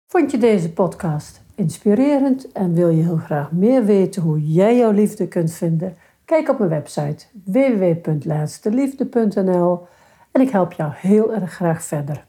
Vond 0.07 0.31
je 0.31 0.37
deze 0.37 0.73
podcast 0.73 1.41
inspirerend 1.55 2.51
en 2.51 2.73
wil 2.73 2.89
je 2.89 3.03
heel 3.03 3.17
graag 3.17 3.51
meer 3.51 3.85
weten 3.85 4.21
hoe 4.21 4.47
jij 4.47 4.77
jouw 4.77 4.91
liefde 4.91 5.27
kunt 5.27 5.53
vinden? 5.53 5.95
Kijk 6.25 6.49
op 6.49 6.57
mijn 6.57 6.69
website 6.69 7.25
www.laatsteliefde.nl 7.43 9.87
en 10.31 10.41
ik 10.41 10.49
help 10.49 10.73
jou 10.73 10.91
heel 10.95 11.33
erg 11.33 11.53
graag 11.53 11.83
verder. 11.83 12.25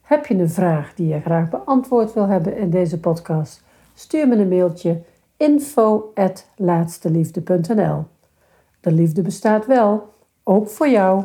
Heb 0.00 0.26
je 0.26 0.34
een 0.34 0.50
vraag 0.50 0.94
die 0.94 1.08
je 1.08 1.20
graag 1.20 1.48
beantwoord 1.48 2.12
wil 2.12 2.26
hebben 2.26 2.56
in 2.56 2.70
deze 2.70 3.00
podcast? 3.00 3.62
Stuur 3.94 4.28
me 4.28 4.36
een 4.36 4.48
mailtje 4.48 5.02
info.laatsteliefde.nl. 5.36 8.04
De 8.80 8.92
liefde 8.92 9.22
bestaat 9.22 9.66
wel, 9.66 10.14
ook 10.42 10.68
voor 10.68 10.88
jou. 10.88 11.24